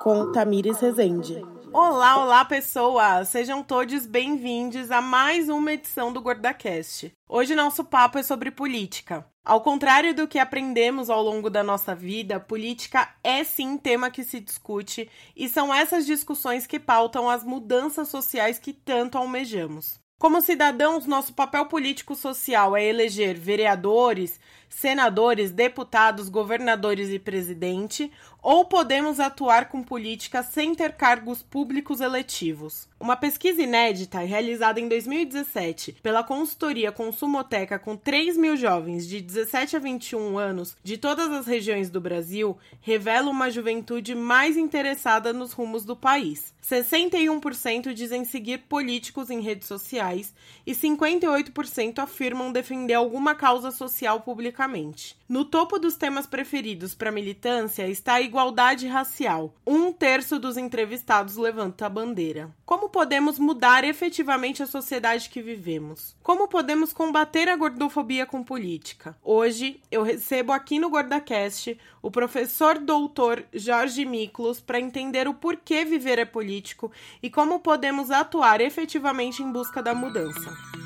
[0.00, 1.40] Com Tamires Rezende.
[1.72, 3.28] Olá, olá pessoas!
[3.28, 7.12] Sejam todos bem-vindos a mais uma edição do GordaCast.
[7.28, 9.24] Hoje nosso papo é sobre política.
[9.44, 14.24] Ao contrário do que aprendemos ao longo da nossa vida, política é sim tema que
[14.24, 20.04] se discute e são essas discussões que pautam as mudanças sociais que tanto almejamos.
[20.18, 28.10] Como cidadãos, nosso papel político-social é eleger vereadores, senadores, deputados, governadores e presidente,
[28.42, 32.88] ou podemos atuar com política sem ter cargos públicos eletivos.
[33.00, 39.76] Uma pesquisa inédita realizada em 2017 pela consultoria Consumoteca com 3 mil jovens de 17
[39.76, 45.52] a 21 anos de todas as regiões do Brasil revela uma juventude mais interessada nos
[45.52, 46.54] rumos do país.
[46.62, 50.34] 61% dizem seguir políticos em redes sociais
[50.66, 54.20] e 58% afirmam defender alguma causa social
[54.56, 55.16] publicamente.
[55.28, 59.54] No topo dos temas preferidos para militância está a igualdade racial.
[59.66, 62.50] Um terço dos entrevistados levanta a bandeira.
[62.64, 66.16] Como podemos mudar efetivamente a sociedade que vivemos?
[66.22, 69.16] Como podemos combater a gordofobia com política?
[69.22, 75.84] Hoje eu recebo aqui no GordaCast o professor doutor Jorge Miklos para entender o porquê
[75.84, 76.90] viver é político
[77.22, 80.85] e como podemos atuar efetivamente em busca da mudança.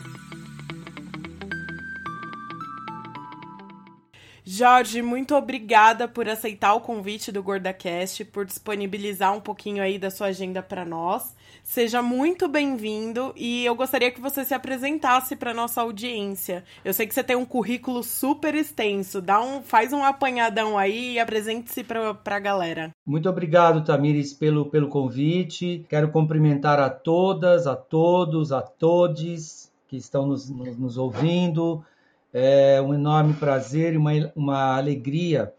[4.52, 10.10] Jorge, muito obrigada por aceitar o convite do GordaCast, por disponibilizar um pouquinho aí da
[10.10, 11.36] sua agenda para nós.
[11.62, 16.64] Seja muito bem-vindo e eu gostaria que você se apresentasse para nossa audiência.
[16.84, 21.12] Eu sei que você tem um currículo super extenso, dá um, faz um apanhadão aí
[21.12, 22.90] e apresente-se para a galera.
[23.06, 25.86] Muito obrigado, Tamires, pelo, pelo convite.
[25.88, 31.84] Quero cumprimentar a todas, a todos, a todes que estão nos, nos, nos ouvindo.
[32.32, 35.52] É um enorme prazer e uma, uma alegria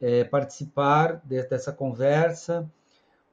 [0.00, 2.70] é, participar de, dessa conversa.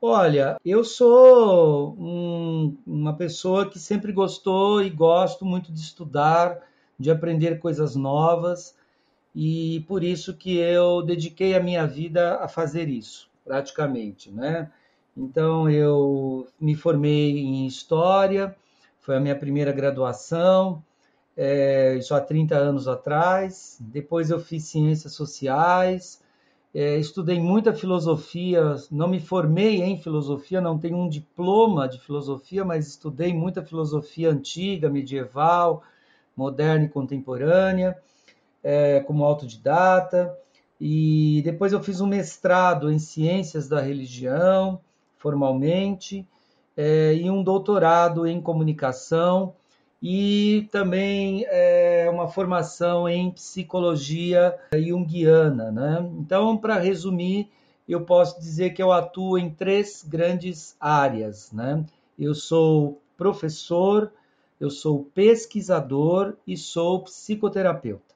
[0.02, 6.60] Olha, eu sou um, uma pessoa que sempre gostou e gosto muito de estudar,
[6.98, 8.76] de aprender coisas novas,
[9.36, 14.72] e por isso que eu dediquei a minha vida a fazer isso, praticamente, né?
[15.16, 18.56] Então eu me formei em História,
[19.00, 20.84] foi a minha primeira graduação,
[21.44, 23.76] é, há 30 anos atrás.
[23.80, 26.22] Depois eu fiz ciências sociais,
[26.72, 32.64] é, estudei muita filosofia, não me formei em filosofia, não tenho um diploma de filosofia,
[32.64, 35.82] mas estudei muita filosofia antiga, medieval,
[36.38, 37.98] moderna e contemporânea,
[38.64, 40.38] é, como autodidata.
[40.80, 44.80] E depois eu fiz um mestrado em ciências da religião,
[45.18, 46.28] formalmente,
[46.78, 49.56] é, e um doutorado em comunicação
[50.02, 55.72] e também é, uma formação em psicologia junguiana.
[55.72, 56.10] Né?
[56.18, 57.50] Então, para resumir,
[57.88, 61.52] eu posso dizer que eu atuo em três grandes áreas.
[61.52, 61.86] Né?
[62.18, 64.12] Eu sou professor,
[64.60, 68.11] eu sou pesquisador e sou psicoterapeuta.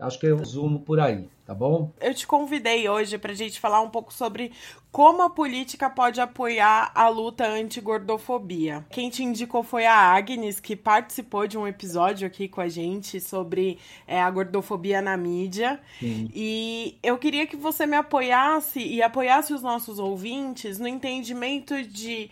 [0.00, 1.92] Acho que eu resumo por aí, tá bom?
[2.00, 4.50] Eu te convidei hoje para a gente falar um pouco sobre
[4.90, 8.84] como a política pode apoiar a luta anti-gordofobia.
[8.90, 13.20] Quem te indicou foi a Agnes, que participou de um episódio aqui com a gente
[13.20, 15.78] sobre é, a gordofobia na mídia.
[15.98, 16.30] Sim.
[16.34, 22.30] E eu queria que você me apoiasse e apoiasse os nossos ouvintes no entendimento de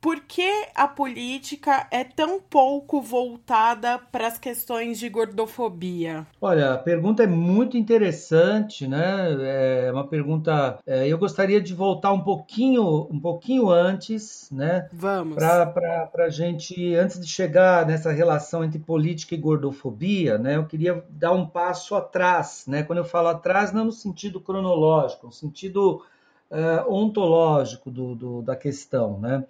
[0.00, 6.26] por que a política é tão pouco voltada para as questões de gordofobia?
[6.40, 9.86] Olha, a pergunta é muito interessante, né?
[9.86, 10.78] É uma pergunta.
[10.86, 14.88] É, eu gostaria de voltar um pouquinho, um pouquinho antes, né?
[14.92, 15.36] Vamos.
[15.36, 20.56] Para a gente, antes de chegar nessa relação entre política e gordofobia, né?
[20.56, 22.82] Eu queria dar um passo atrás, né?
[22.82, 26.02] Quando eu falo atrás, não no sentido cronológico, no sentido
[26.50, 29.44] uh, ontológico do, do, da questão, né?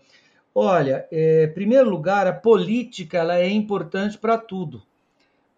[0.55, 4.83] Olha, é, em primeiro lugar, a política ela é importante para tudo.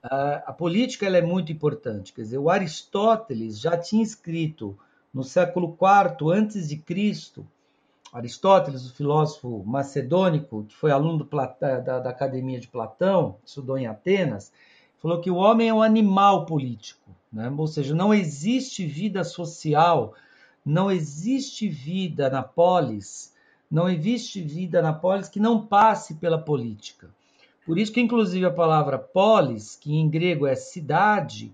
[0.02, 2.12] A, a, política ela é muito importante.
[2.12, 4.76] Quer dizer, o Aristóteles já tinha escrito
[5.12, 7.46] no século IV antes de Cristo.
[8.12, 13.86] Aristóteles, o filósofo macedônico, que foi aluno da, da, da Academia de Platão, estudou em
[13.86, 14.52] Atenas,
[14.98, 17.10] falou que o homem é um animal político.
[17.32, 17.50] Né?
[17.56, 20.12] Ou seja, não existe vida social,
[20.62, 23.31] não existe vida na polis
[23.72, 27.08] não existe vida na polis que não passe pela política.
[27.64, 31.50] Por isso que, inclusive, a palavra polis, que em grego é cidade,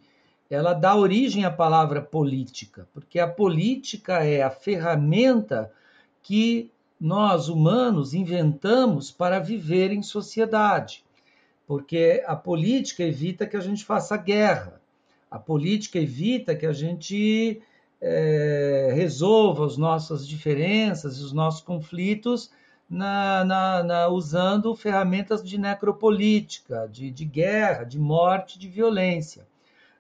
[0.50, 5.70] ela dá origem à palavra política, porque a política é a ferramenta
[6.20, 11.04] que nós, humanos, inventamos para viver em sociedade.
[11.68, 14.80] Porque a política evita que a gente faça guerra.
[15.30, 17.62] A política evita que a gente
[18.00, 22.50] é, resolva as nossas diferenças, os nossos conflitos,
[22.88, 29.46] na, na, na, usando ferramentas de necropolítica, de, de guerra, de morte, de violência.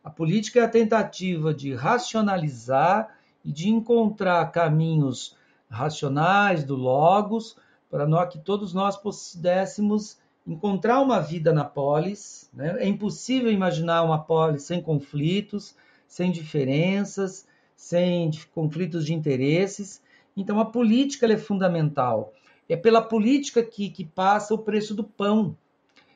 [0.02, 3.14] A política é a tentativa de racionalizar
[3.44, 5.36] e de encontrar caminhos
[5.68, 7.56] racionais do logos
[7.90, 12.48] para nós, que todos nós pudéssemos encontrar uma vida na polis.
[12.54, 12.76] Né?
[12.78, 15.74] É impossível imaginar uma polis sem conflitos,
[16.06, 17.46] sem diferenças,
[17.78, 20.02] sem conflitos de interesses.
[20.36, 22.34] Então, a política é fundamental.
[22.68, 25.56] É pela política que, que passa o preço do pão.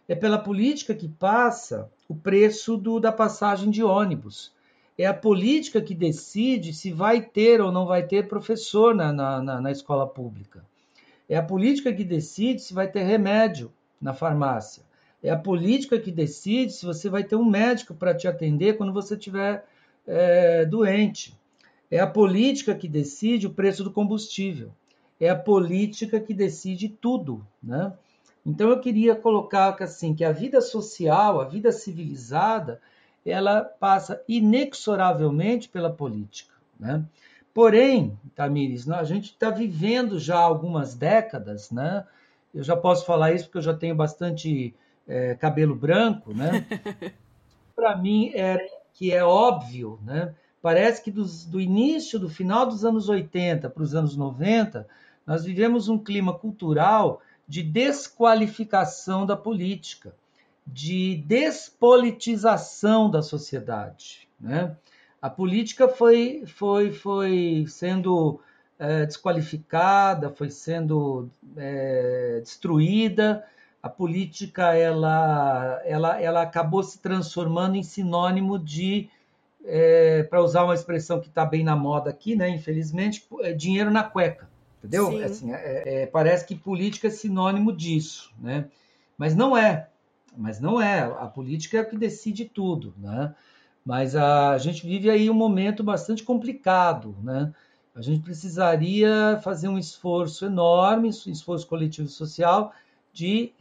[0.09, 4.53] É pela política que passa o preço do, da passagem de ônibus.
[4.99, 9.61] É a política que decide se vai ter ou não vai ter professor na, na,
[9.61, 10.65] na escola pública.
[11.29, 14.83] É a política que decide se vai ter remédio na farmácia.
[15.23, 18.93] É a política que decide se você vai ter um médico para te atender quando
[18.93, 19.65] você estiver
[20.05, 21.41] é, doente.
[21.93, 24.73] É a política que decide o preço do combustível.
[25.21, 27.93] É a política que decide tudo, né?
[28.47, 32.81] Então eu queria colocar que assim que a vida social, a vida civilizada,
[33.27, 37.05] ela passa inexoravelmente pela política, né?
[37.53, 42.07] Porém, Tamires, a gente está vivendo já algumas décadas, né?
[42.55, 44.75] Eu já posso falar isso porque eu já tenho bastante
[45.07, 46.67] é, cabelo branco, né?
[47.77, 50.35] Para mim é que é óbvio, né?
[50.63, 54.87] Parece que dos, do início, do final dos anos 80 para os anos 90,
[55.27, 60.15] nós vivemos um clima cultural de desqualificação da política,
[60.65, 64.77] de despolitização da sociedade, né?
[65.21, 68.41] A política foi, foi, foi sendo
[68.77, 73.45] é, desqualificada, foi sendo é, destruída.
[73.81, 79.09] A política ela, ela, ela acabou se transformando em sinônimo de,
[79.65, 82.49] é, para usar uma expressão que está bem na moda aqui, né?
[82.49, 84.49] Infelizmente, é dinheiro na cueca,
[84.79, 85.23] entendeu?
[85.25, 88.69] Assim, é, é, parece que política é sinônimo disso, né?
[89.17, 89.89] Mas não é.
[90.37, 91.01] Mas não é.
[91.01, 93.35] A política é o que decide tudo, né?
[93.85, 97.53] Mas a gente vive aí um momento bastante complicado, né?
[97.95, 102.73] A gente precisaria fazer um esforço enorme, um esforço coletivo social,
[103.13, 103.53] de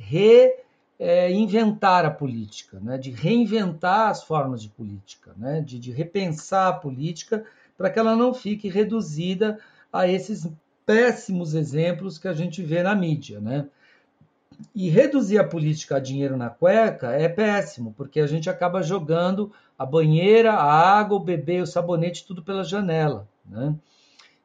[1.03, 2.97] reinventar a política, né?
[2.97, 5.59] de reinventar as formas de política, né?
[5.59, 7.43] de, de repensar a política
[7.75, 9.59] para que ela não fique reduzida
[9.91, 10.47] a esses
[10.85, 13.39] péssimos exemplos que a gente vê na mídia.
[13.39, 13.65] Né?
[14.75, 19.51] E reduzir a política a dinheiro na cueca é péssimo, porque a gente acaba jogando
[19.77, 23.27] a banheira, a água, o bebê, o sabonete, tudo pela janela.
[23.43, 23.73] Né?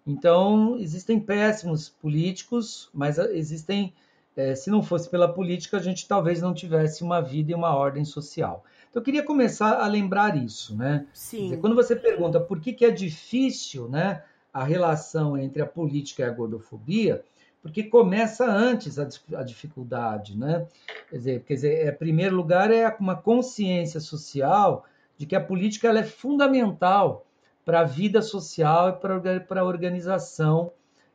[0.06, 3.92] Então, existem péssimos políticos, mas existem,
[4.36, 7.74] é, se não fosse pela política, a gente talvez não tivesse uma vida e uma
[7.74, 8.64] ordem social.
[8.90, 10.76] Então, eu queria começar a lembrar isso.
[10.76, 11.06] Né?
[11.14, 11.44] Sim.
[11.44, 14.22] Dizer, quando você pergunta por que, que é difícil né,
[14.52, 17.24] a relação entre a política e a gordofobia,
[17.62, 20.68] porque começa antes a, a dificuldade, né?
[21.10, 24.84] Quer dizer, quer dizer, em primeiro lugar é uma consciência social
[25.18, 27.26] de que a política ela é fundamental
[27.64, 30.70] para a vida social e para a organização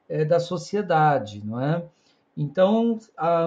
[0.10, 1.82] é, da sociedade, não é?
[2.36, 2.98] Então,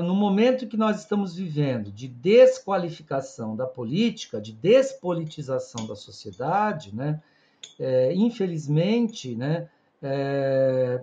[0.04, 7.20] no momento que nós estamos vivendo de desqualificação da política, de despolitização da sociedade, né?
[7.78, 9.68] É, infelizmente, né?
[10.02, 11.02] É,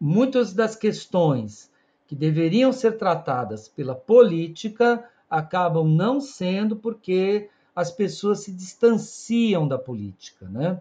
[0.00, 1.70] muitas das questões
[2.08, 9.78] que deveriam ser tratadas pela política acabam não sendo porque as pessoas se distanciam da
[9.78, 10.80] política, né?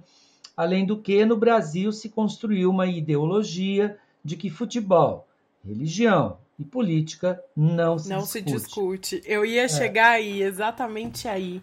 [0.58, 5.29] Além do que, no Brasil se construiu uma ideologia de que futebol,
[5.66, 8.32] religião e política não se não discute.
[8.32, 9.22] se discute.
[9.26, 9.68] Eu ia é.
[9.68, 11.62] chegar aí, exatamente aí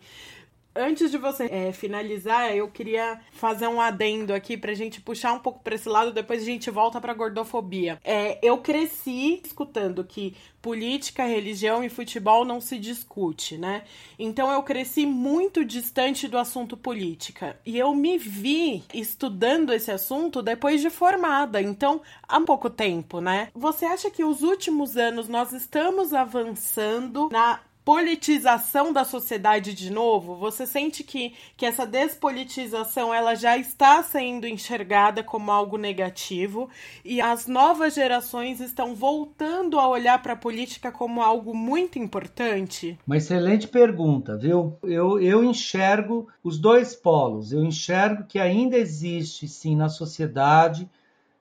[0.76, 5.38] antes de você é, finalizar, eu queria fazer um adendo aqui pra gente puxar um
[5.38, 7.98] pouco pra esse lado, depois a gente volta pra gordofobia.
[8.04, 13.84] É, eu cresci escutando que política, religião e futebol não se discute, né?
[14.18, 17.56] Então eu cresci muito distante do assunto política.
[17.64, 23.48] E eu me vi estudando esse assunto depois de formada, então há pouco tempo, né?
[23.54, 30.34] Você acha que os últimos anos nós estamos avançando na politização da sociedade de novo?
[30.34, 36.68] Você sente que, que essa despolitização ela já está sendo enxergada como algo negativo
[37.04, 42.98] e as novas gerações estão voltando a olhar para a política como algo muito importante?
[43.06, 44.76] Uma excelente pergunta, viu?
[44.82, 47.52] Eu, eu enxergo os dois polos.
[47.52, 50.90] Eu enxergo que ainda existe, sim, na sociedade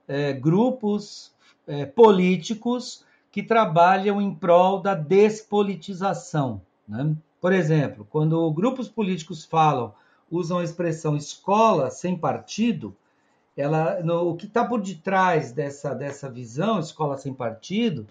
[0.08, 1.34] é, grupos
[1.68, 3.04] é, políticos
[3.36, 6.62] que trabalham em prol da despolitização.
[6.88, 7.14] Né?
[7.42, 9.94] Por exemplo, quando grupos políticos falam
[10.32, 12.96] usam a expressão escola sem partido,
[13.58, 18.08] ela, no, o que está por detrás dessa, dessa visão, escola sem partido,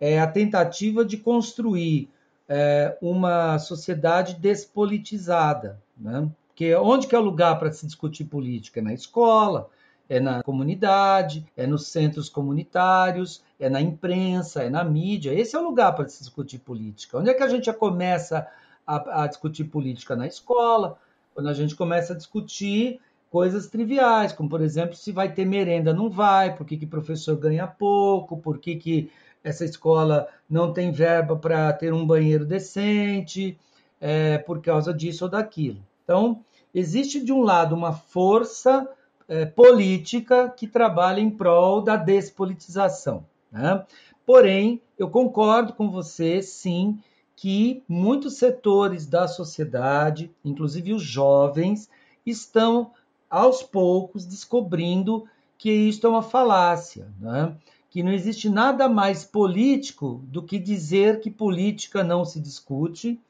[0.00, 2.08] é a tentativa de construir
[2.48, 5.80] é, uma sociedade despolitizada.
[5.96, 6.28] Né?
[6.48, 8.82] Porque onde que é o lugar para se discutir política?
[8.82, 9.70] Na escola,
[10.08, 15.32] é na comunidade, é nos centros comunitários, é na imprensa, é na mídia.
[15.32, 17.18] Esse é o lugar para se discutir política.
[17.18, 18.46] Onde é que a gente já começa
[18.86, 20.14] a, a discutir política?
[20.14, 20.98] Na escola,
[21.34, 25.92] quando a gente começa a discutir coisas triviais, como, por exemplo, se vai ter merenda,
[25.92, 29.10] não vai, por que, que professor ganha pouco, por que, que
[29.42, 33.58] essa escola não tem verba para ter um banheiro decente,
[34.00, 35.78] é, por causa disso ou daquilo.
[36.04, 36.42] Então,
[36.74, 38.88] existe de um lado uma força
[39.28, 43.24] é, política que trabalha em prol da despolitização.
[43.50, 43.84] Né?
[44.26, 46.98] Porém, eu concordo com você, sim,
[47.36, 51.88] que muitos setores da sociedade, inclusive os jovens,
[52.24, 52.92] estão
[53.28, 55.26] aos poucos descobrindo
[55.58, 57.56] que isto é uma falácia, né?
[57.90, 63.20] que não existe nada mais político do que dizer que política não se discute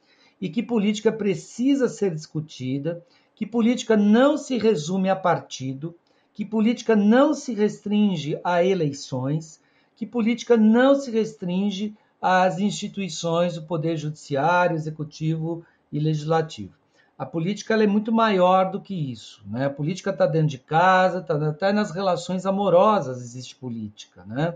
[0.41, 3.05] e que política precisa ser discutida,
[3.35, 5.95] que política não se resume a partido,
[6.33, 9.61] que política não se restringe a eleições,
[9.97, 16.73] que política não se restringe às instituições do poder judiciário, executivo e legislativo.
[17.17, 19.43] A política é muito maior do que isso.
[19.47, 19.67] Né?
[19.67, 24.25] A política está dentro de casa, está até nas relações amorosas existe política.
[24.27, 24.55] Né?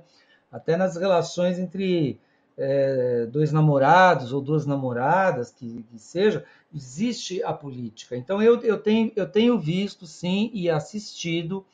[0.51, 2.19] Até nas relações entre
[2.59, 8.17] é, dois namorados ou duas namoradas, que, que, seja, existe a política.
[8.17, 11.65] Então, eu, eu, tenho, eu tenho visto, sim, e assistido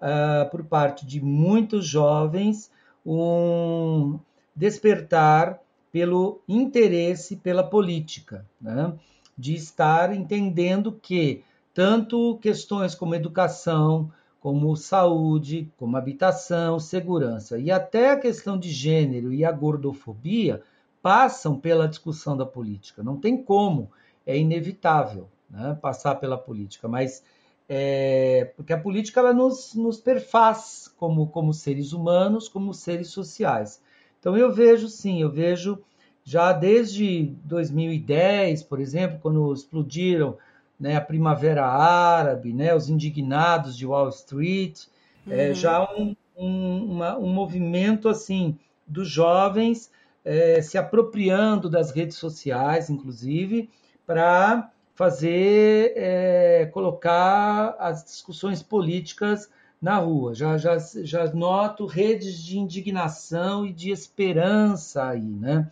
[0.00, 2.70] uh, por parte de muitos jovens
[3.04, 4.18] um
[4.54, 8.92] despertar pelo interesse pela política, né?
[9.36, 11.42] de estar entendendo que
[11.72, 19.32] tanto questões como educação, como saúde, como habitação, segurança e até a questão de gênero
[19.32, 20.62] e a gordofobia
[21.02, 23.02] passam pela discussão da política.
[23.02, 23.90] Não tem como,
[24.26, 27.22] é inevitável né, passar pela política, mas
[27.68, 33.82] é, porque a política ela nos, nos perfaz como, como seres humanos, como seres sociais.
[34.18, 35.78] Então eu vejo sim, eu vejo
[36.24, 40.36] já desde 2010, por exemplo, quando explodiram
[40.78, 44.84] né, a Primavera Árabe, né, os indignados de Wall Street,
[45.26, 45.40] é, uhum.
[45.40, 49.90] é, já um, um, uma, um movimento assim dos jovens
[50.24, 53.68] é, se apropriando das redes sociais, inclusive,
[54.06, 59.48] para fazer é, colocar as discussões políticas
[59.80, 60.34] na rua.
[60.34, 65.70] Já, já, já noto redes de indignação e de esperança aí, né?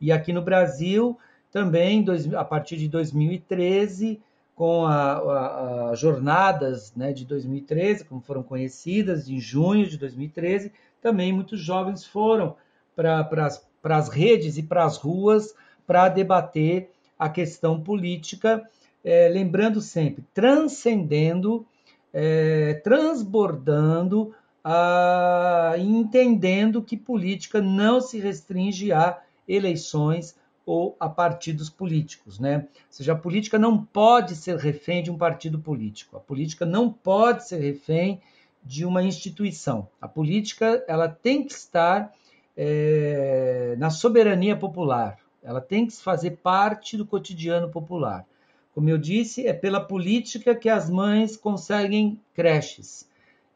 [0.00, 1.18] E aqui no Brasil
[1.50, 4.20] também, dois, a partir de 2013,
[4.58, 11.60] com as jornadas né, de 2013, como foram conhecidas, em junho de 2013, também muitos
[11.60, 12.56] jovens foram
[12.96, 13.28] para
[13.84, 15.54] as redes e para as ruas
[15.86, 18.68] para debater a questão política,
[19.04, 21.64] é, lembrando sempre, transcendendo,
[22.12, 24.34] é, transbordando,
[24.64, 30.36] a, entendendo que política não se restringe a eleições
[30.68, 32.58] ou a partidos políticos, né?
[32.58, 36.18] Ou seja, a política não pode ser refém de um partido político.
[36.18, 38.20] A política não pode ser refém
[38.62, 39.88] de uma instituição.
[39.98, 42.12] A política ela tem que estar
[42.54, 45.16] é, na soberania popular.
[45.42, 48.26] Ela tem que fazer parte do cotidiano popular.
[48.74, 53.08] Como eu disse, é pela política que as mães conseguem creches.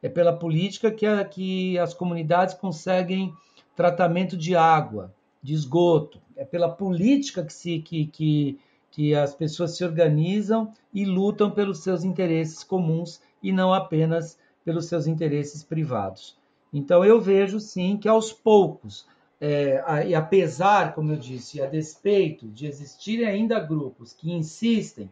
[0.02, 3.34] É pela política que, a, que as comunidades conseguem
[3.76, 8.58] tratamento de água, de esgoto é pela política que, se, que, que,
[8.90, 14.86] que as pessoas se organizam e lutam pelos seus interesses comuns e não apenas pelos
[14.86, 16.36] seus interesses privados.
[16.72, 19.06] Então eu vejo sim que aos poucos,
[19.40, 25.10] é, e apesar, como eu disse, a despeito de existirem ainda grupos que insistem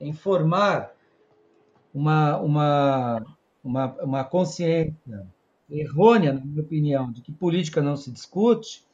[0.00, 0.94] em formar
[1.94, 5.26] uma, uma, uma, uma consciência
[5.70, 8.84] errônea, na minha opinião, de que política não se discute,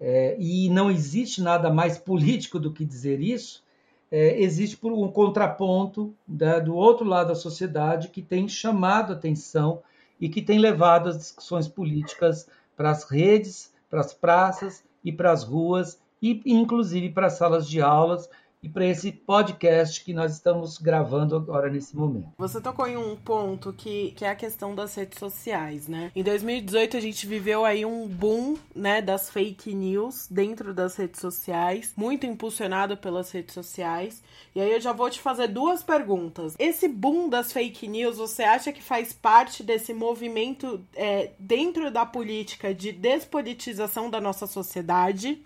[0.00, 3.62] é, e não existe nada mais político do que dizer isso,
[4.10, 9.82] é, existe um contraponto da, do outro lado da sociedade que tem chamado atenção
[10.20, 15.30] e que tem levado as discussões políticas para as redes, para as praças e para
[15.30, 18.28] as ruas, e inclusive para as salas de aulas,
[18.62, 22.28] e para esse podcast que nós estamos gravando agora nesse momento.
[22.36, 26.12] Você tocou em um ponto que, que é a questão das redes sociais, né?
[26.14, 31.20] Em 2018 a gente viveu aí um boom, né, das fake news dentro das redes
[31.20, 34.22] sociais, muito impulsionado pelas redes sociais.
[34.54, 36.54] E aí eu já vou te fazer duas perguntas.
[36.58, 42.04] Esse boom das fake news, você acha que faz parte desse movimento é, dentro da
[42.04, 45.42] política de despolitização da nossa sociedade?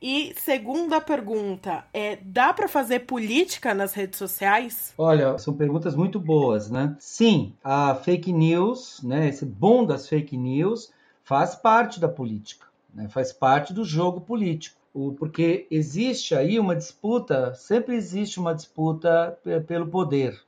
[0.00, 4.94] E segunda pergunta, é dá para fazer política nas redes sociais?
[4.96, 6.96] Olha, são perguntas muito boas, né?
[7.00, 10.92] Sim, a fake news, né, esse boom das fake news
[11.24, 13.08] faz parte da política, né?
[13.08, 14.78] Faz parte do jogo político.
[15.18, 20.40] Porque existe aí uma disputa, sempre existe uma disputa pelo poder.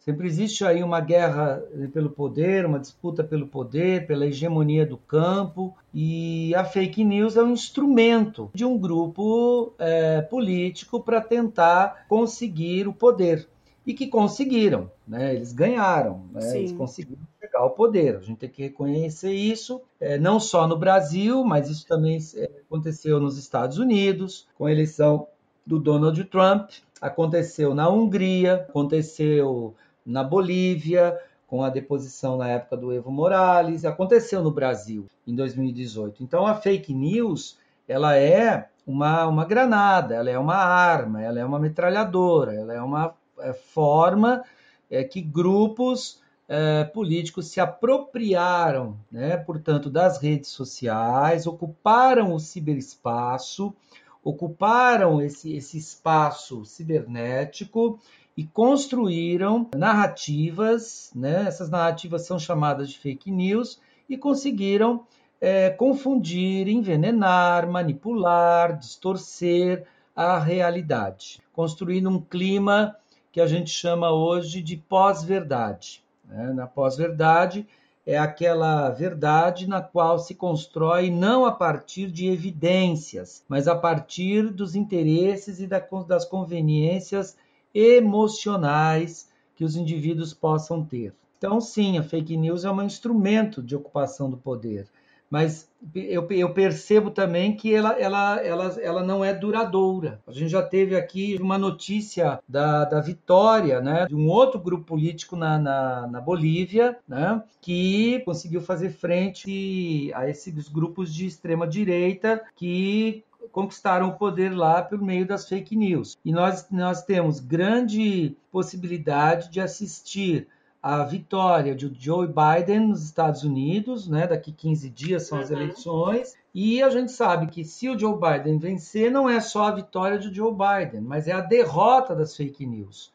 [0.00, 4.96] Sempre existe aí uma guerra eh, pelo poder, uma disputa pelo poder, pela hegemonia do
[4.96, 12.06] campo, e a fake news é um instrumento de um grupo é, político para tentar
[12.08, 13.46] conseguir o poder.
[13.86, 15.34] E que conseguiram, né?
[15.34, 16.58] eles ganharam, né?
[16.58, 18.16] eles conseguiram chegar ao poder.
[18.16, 22.18] A gente tem que reconhecer isso, é, não só no Brasil, mas isso também
[22.66, 25.26] aconteceu nos Estados Unidos, com a eleição
[25.66, 32.92] do Donald Trump, aconteceu na Hungria, aconteceu na Bolívia, com a deposição na época do
[32.92, 36.22] Evo Morales, aconteceu no Brasil em 2018.
[36.22, 41.44] Então a fake news, ela é uma, uma granada, ela é uma arma, ela é
[41.44, 44.44] uma metralhadora, ela é uma é, forma
[44.90, 53.74] é, que grupos é, políticos se apropriaram, né, portanto, das redes sociais, ocuparam o ciberespaço,
[54.22, 57.98] ocuparam esse, esse espaço cibernético
[58.40, 61.44] e construíram narrativas, né?
[61.46, 63.78] essas narrativas são chamadas de fake news,
[64.08, 65.04] e conseguiram
[65.38, 72.96] é, confundir, envenenar, manipular, distorcer a realidade, construindo um clima
[73.30, 76.02] que a gente chama hoje de pós-verdade.
[76.24, 76.50] Né?
[76.54, 77.68] Na pós-verdade,
[78.06, 84.50] é aquela verdade na qual se constrói não a partir de evidências, mas a partir
[84.50, 87.36] dos interesses e das conveniências
[87.74, 91.14] emocionais que os indivíduos possam ter.
[91.38, 94.86] Então, sim, a fake news é um instrumento de ocupação do poder,
[95.30, 100.20] mas eu, eu, percebo também que ela, ela, ela, ela não é duradoura.
[100.26, 104.84] A gente já teve aqui uma notícia da, da vitória né, de um outro grupo
[104.84, 111.66] político na, na, na Bolívia, né, que conseguiu fazer frente a esses grupos de extrema
[111.66, 113.22] direita que
[113.52, 116.16] conquistaram o poder lá por meio das fake news.
[116.24, 120.48] E nós, nós temos grande possibilidade de assistir
[120.82, 124.26] a vitória de Joe Biden nos Estados Unidos, né?
[124.26, 125.56] Daqui 15 dias são as uhum.
[125.56, 126.34] eleições.
[126.54, 130.18] E a gente sabe que se o Joe Biden vencer, não é só a vitória
[130.18, 133.12] de Joe Biden, mas é a derrota das fake news.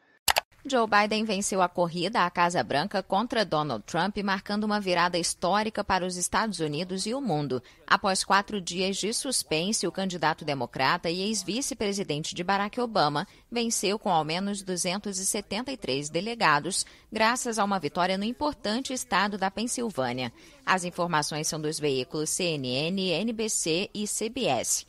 [0.68, 5.84] Joe Biden venceu a corrida à Casa Branca contra Donald Trump, marcando uma virada histórica
[5.84, 7.62] para os Estados Unidos e o mundo.
[7.86, 14.10] Após quatro dias de suspense, o candidato democrata e ex-vice-presidente de Barack Obama venceu com
[14.10, 20.32] ao menos 273 delegados, graças a uma vitória no importante estado da Pensilvânia.
[20.64, 24.84] As informações são dos veículos CNN, NBC e CBS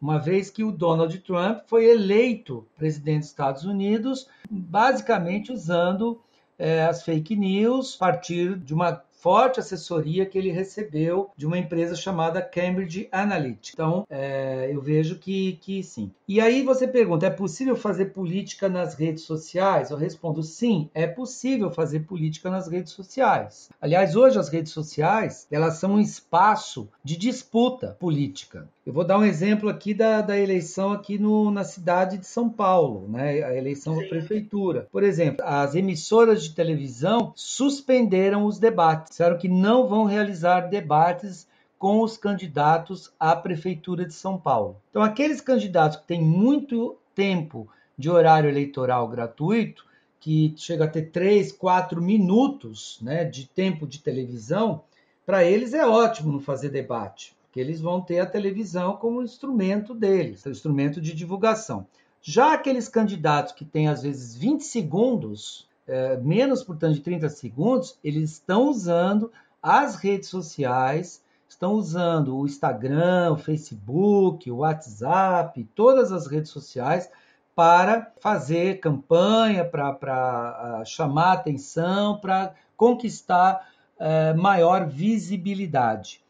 [0.00, 6.20] uma vez que o Donald Trump foi eleito presidente dos Estados Unidos, basicamente usando
[6.58, 11.58] é, as fake news a partir de uma forte assessoria que ele recebeu de uma
[11.58, 13.74] empresa chamada Cambridge Analytica.
[13.74, 16.12] Então, é, eu vejo que, que sim.
[16.28, 19.90] E aí você pergunta, é possível fazer política nas redes sociais?
[19.90, 23.68] Eu respondo, sim, é possível fazer política nas redes sociais.
[23.80, 28.68] Aliás, hoje as redes sociais, elas são um espaço de disputa política.
[28.86, 32.48] Eu vou dar um exemplo aqui da, da eleição aqui no, na cidade de São
[32.48, 33.42] Paulo, né?
[33.42, 34.86] a eleição da prefeitura.
[34.92, 41.48] Por exemplo, as emissoras de televisão suspenderam os debates disseram que não vão realizar debates
[41.76, 44.76] com os candidatos à Prefeitura de São Paulo.
[44.90, 47.68] Então, aqueles candidatos que têm muito tempo
[47.98, 49.84] de horário eleitoral gratuito,
[50.20, 54.84] que chega a ter 3, 4 minutos né, de tempo de televisão,
[55.26, 59.94] para eles é ótimo não fazer debate, porque eles vão ter a televisão como instrumento
[59.94, 61.86] deles, instrumento de divulgação.
[62.20, 67.98] Já aqueles candidatos que têm, às vezes, 20 segundos é, menos, portanto, de 30 segundos,
[68.04, 76.12] eles estão usando as redes sociais, estão usando o Instagram, o Facebook, o WhatsApp, todas
[76.12, 77.10] as redes sociais
[77.54, 83.66] para fazer campanha, para chamar atenção, para conquistar
[83.98, 86.25] uh, maior visibilidade.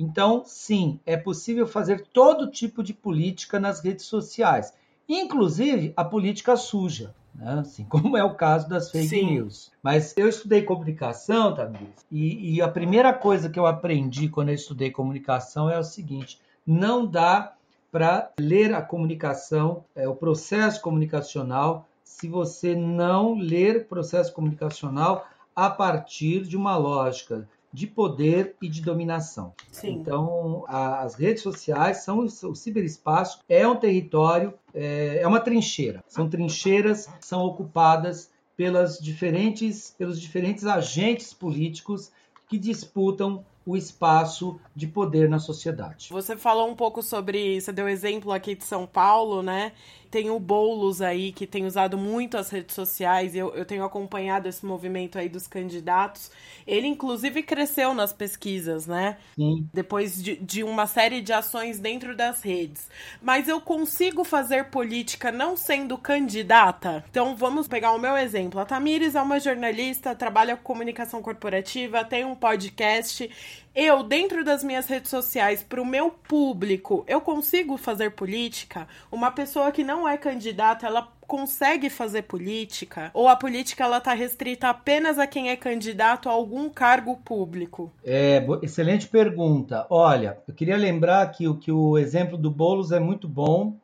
[0.00, 4.72] Então, sim, é possível fazer todo tipo de política nas redes sociais.
[5.06, 7.14] inclusive a política suja.
[7.34, 7.58] Né?
[7.60, 9.26] Assim, como é o caso das fake Sim.
[9.32, 9.70] news.
[9.82, 14.54] Mas eu estudei comunicação, Tamires, e, e a primeira coisa que eu aprendi quando eu
[14.54, 17.52] estudei comunicação é o seguinte: não dá
[17.92, 25.26] para ler a comunicação, é, o processo comunicacional, se você não ler o processo comunicacional
[25.54, 29.54] a partir de uma lógica de poder e de dominação.
[29.70, 29.92] Sim.
[29.92, 36.02] Então, a, as redes sociais são o ciberespaço é um território, é, é uma trincheira.
[36.08, 42.10] São trincheiras que são ocupadas pelas diferentes, pelos diferentes agentes políticos
[42.48, 46.08] que disputam o espaço de poder na sociedade.
[46.10, 49.72] Você falou um pouco sobre, você deu exemplo aqui de São Paulo, né?
[50.10, 54.48] Tem o Boulos aí, que tem usado muito as redes sociais, eu, eu tenho acompanhado
[54.48, 56.30] esse movimento aí dos candidatos.
[56.66, 59.18] Ele, inclusive, cresceu nas pesquisas, né?
[59.34, 59.68] Sim.
[59.72, 62.88] Depois de, de uma série de ações dentro das redes.
[63.22, 67.04] Mas eu consigo fazer política não sendo candidata?
[67.10, 68.60] Então, vamos pegar o meu exemplo.
[68.60, 73.30] A Tamires é uma jornalista, trabalha com comunicação corporativa, tem um podcast
[73.74, 78.88] eu, dentro das minhas redes sociais, para o meu público, eu consigo fazer política?
[79.10, 83.12] Uma pessoa que não é candidata, ela consegue fazer política?
[83.14, 87.92] Ou a política ela está restrita apenas a quem é candidato a algum cargo público?
[88.04, 89.86] É, excelente pergunta.
[89.88, 93.76] Olha, eu queria lembrar que o, que o exemplo do Boulos é muito bom,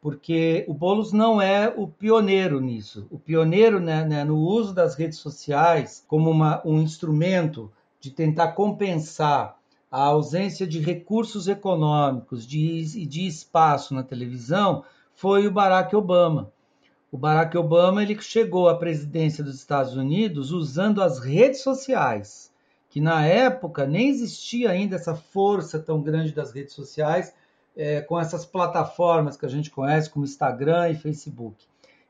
[0.00, 3.06] porque o Boulos não é o pioneiro nisso.
[3.10, 7.70] O pioneiro né, né, no uso das redes sociais como uma, um instrumento
[8.04, 9.56] de tentar compensar
[9.90, 16.52] a ausência de recursos econômicos e de, de espaço na televisão foi o Barack Obama.
[17.10, 22.52] O Barack Obama ele chegou à presidência dos Estados Unidos usando as redes sociais,
[22.90, 27.32] que na época nem existia ainda essa força tão grande das redes sociais,
[27.74, 31.64] é, com essas plataformas que a gente conhece como Instagram e Facebook.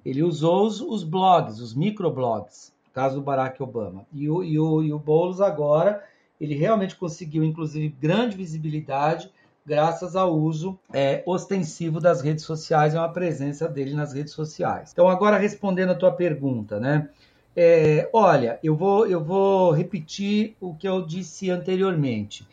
[0.04, 4.06] Ele usou os, os blogs, os microblogs caso do Barack Obama.
[4.12, 6.02] E o, e o, e o Boulos agora,
[6.40, 9.30] ele realmente conseguiu, inclusive, grande visibilidade
[9.66, 14.90] graças ao uso é, ostensivo das redes sociais e uma presença dele nas redes sociais.
[14.92, 17.08] Então, agora respondendo a tua pergunta, né?
[17.56, 22.46] É, olha, eu vou, eu vou repetir o que eu disse anteriormente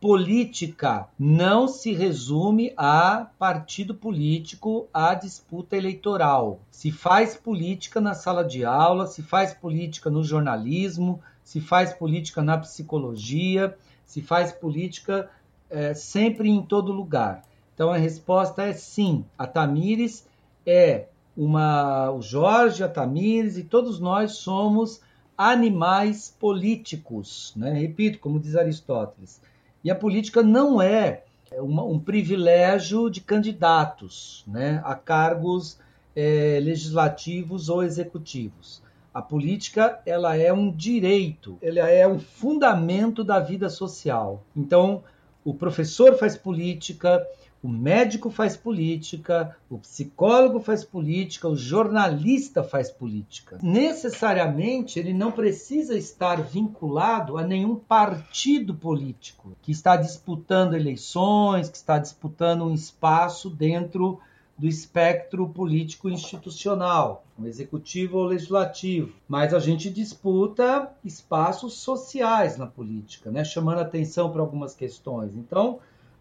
[0.00, 6.60] política não se resume a partido político, a disputa eleitoral.
[6.70, 12.42] Se faz política na sala de aula, se faz política no jornalismo, se faz política
[12.42, 15.28] na psicologia, se faz política
[15.68, 17.42] é, sempre em todo lugar.
[17.74, 19.24] Então a resposta é sim.
[19.36, 20.26] A Tamires
[20.64, 21.06] é
[21.36, 22.10] uma.
[22.12, 25.00] O Jorge, a Tamires e todos nós somos
[25.36, 27.52] animais políticos.
[27.56, 27.72] Né?
[27.72, 29.40] Repito, como diz Aristóteles
[29.88, 31.22] e a política não é
[31.54, 35.78] uma, um privilégio de candidatos né, a cargos
[36.14, 38.82] é, legislativos ou executivos.
[39.14, 44.44] A política ela é um direito, ela é um fundamento da vida social.
[44.54, 45.02] Então,
[45.42, 47.26] o professor faz política,
[47.62, 53.58] o médico faz política, o psicólogo faz política, o jornalista faz política.
[53.62, 61.76] Necessariamente ele não precisa estar vinculado a nenhum partido político que está disputando eleições, que
[61.76, 64.20] está disputando um espaço dentro
[64.56, 69.12] do espectro político institucional, um executivo ou legislativo.
[69.28, 73.44] Mas a gente disputa espaços sociais na política, né?
[73.44, 75.32] chamando atenção para algumas questões.
[75.36, 75.78] Então,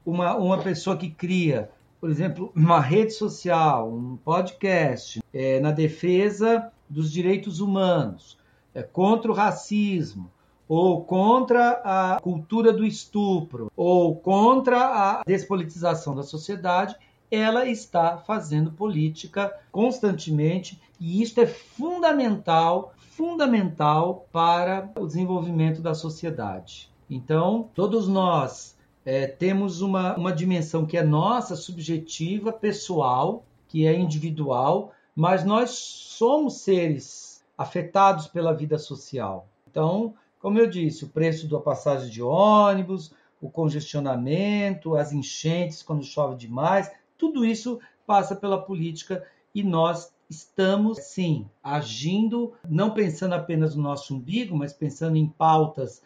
[0.07, 6.71] uma, uma pessoa que cria, por exemplo, uma rede social, um podcast é, na defesa
[6.89, 8.37] dos direitos humanos,
[8.73, 10.31] é, contra o racismo,
[10.65, 16.95] ou contra a cultura do estupro, ou contra a despolitização da sociedade,
[17.29, 26.89] ela está fazendo política constantemente e isso é fundamental, fundamental para o desenvolvimento da sociedade.
[27.09, 28.76] Então, todos nós
[29.07, 35.69] é, temos uma, uma dimensão que é nossa, subjetiva, pessoal, que é individual, mas nós
[35.69, 39.47] somos seres afetados pela vida social.
[39.71, 46.03] Então, como eu disse, o preço da passagem de ônibus, o congestionamento, as enchentes quando
[46.03, 53.73] chove demais, tudo isso passa pela política e nós estamos, sim, agindo, não pensando apenas
[53.73, 56.01] no nosso umbigo, mas pensando em pautas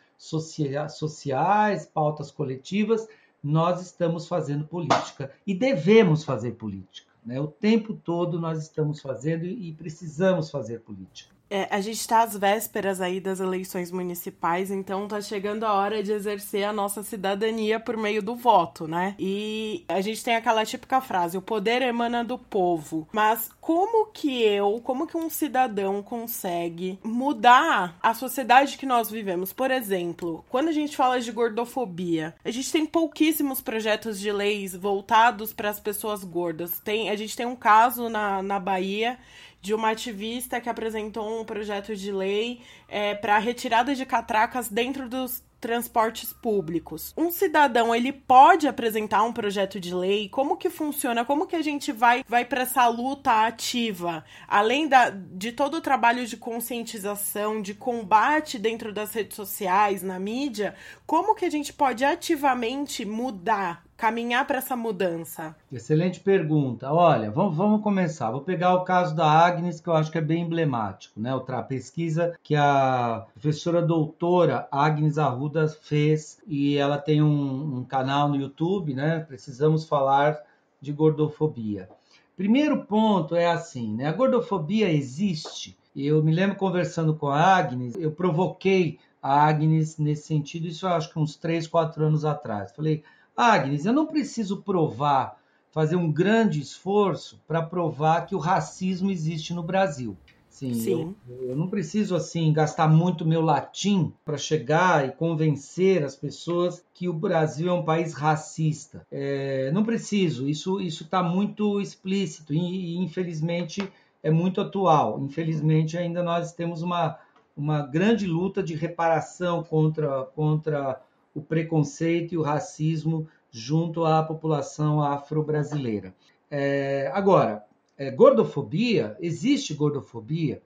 [0.98, 3.08] sociais, pautas coletivas,
[3.44, 7.10] nós estamos fazendo política e devemos fazer política.
[7.26, 7.40] Né?
[7.40, 11.36] O tempo todo nós estamos fazendo e precisamos fazer política.
[11.52, 16.02] É, a gente está às vésperas aí das eleições municipais, então tá chegando a hora
[16.02, 19.16] de exercer a nossa cidadania por meio do voto, né?
[19.20, 23.06] E a gente tem aquela típica frase: o poder emana do povo.
[23.12, 29.52] Mas como que eu, como que um cidadão consegue mudar a sociedade que nós vivemos?
[29.52, 34.74] Por exemplo, quando a gente fala de gordofobia, a gente tem pouquíssimos projetos de leis
[34.74, 36.80] voltados para as pessoas gordas.
[36.80, 39.18] Tem, a gente tem um caso na, na Bahia
[39.62, 45.08] de uma ativista que apresentou um projeto de lei é, para retirada de catracas dentro
[45.08, 47.13] dos transportes públicos.
[47.15, 50.28] Um cidadão, ele pode apresentar um projeto de lei?
[50.28, 51.24] Como que funciona?
[51.24, 54.26] Como que a gente vai vai para essa luta ativa?
[54.47, 60.19] Além da, de todo o trabalho de conscientização, de combate dentro das redes sociais, na
[60.19, 60.74] mídia,
[61.06, 65.56] como que a gente pode ativamente mudar caminhar para essa mudança?
[65.72, 66.92] Excelente pergunta.
[66.92, 68.32] Olha, vamos, vamos, começar.
[68.32, 71.32] Vou pegar o caso da Agnes, que eu acho que é bem emblemático, né?
[71.36, 78.28] Outra pesquisa que a professora doutora Agnes Arruda fez e ela tem um, um canal
[78.28, 79.20] no YouTube, né?
[79.20, 80.36] Precisamos falar
[80.82, 81.88] de gordofobia.
[82.36, 84.08] Primeiro ponto é assim, né?
[84.08, 85.78] A gordofobia existe.
[85.96, 90.90] Eu me lembro conversando com a Agnes, eu provoquei a Agnes nesse sentido, isso eu
[90.90, 92.72] acho que uns 3, 4 anos atrás.
[92.72, 93.04] Falei,
[93.42, 95.40] Agnes, eu não preciso provar,
[95.72, 100.16] fazer um grande esforço para provar que o racismo existe no Brasil.
[100.48, 101.16] Sim, Sim.
[101.28, 106.86] Eu, eu, não preciso assim gastar muito meu latim para chegar e convencer as pessoas
[106.94, 109.08] que o Brasil é um país racista.
[109.12, 110.48] É, não preciso.
[110.48, 115.20] Isso isso está muito explícito e, e, infelizmente é muito atual.
[115.20, 117.18] Infelizmente ainda nós temos uma
[117.58, 121.02] uma grande luta de reparação contra contra
[121.34, 126.13] o preconceito e o racismo junto à população afro-brasileira.
[126.50, 127.63] É, agora,
[127.98, 130.62] é, gordofobia, existe gordofobia,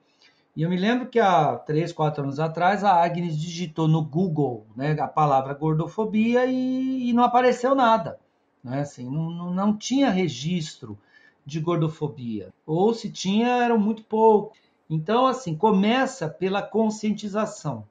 [0.56, 4.66] e eu me lembro que há três, quatro anos atrás a Agnes digitou no Google
[4.74, 8.18] né, a palavra gordofobia e, e não apareceu nada.
[8.64, 8.80] Né?
[8.80, 10.98] Assim, não, não, não tinha registro
[11.44, 12.48] de gordofobia.
[12.66, 14.56] Ou se tinha, eram muito pouco.
[14.88, 17.84] Então, assim, começa pela conscientização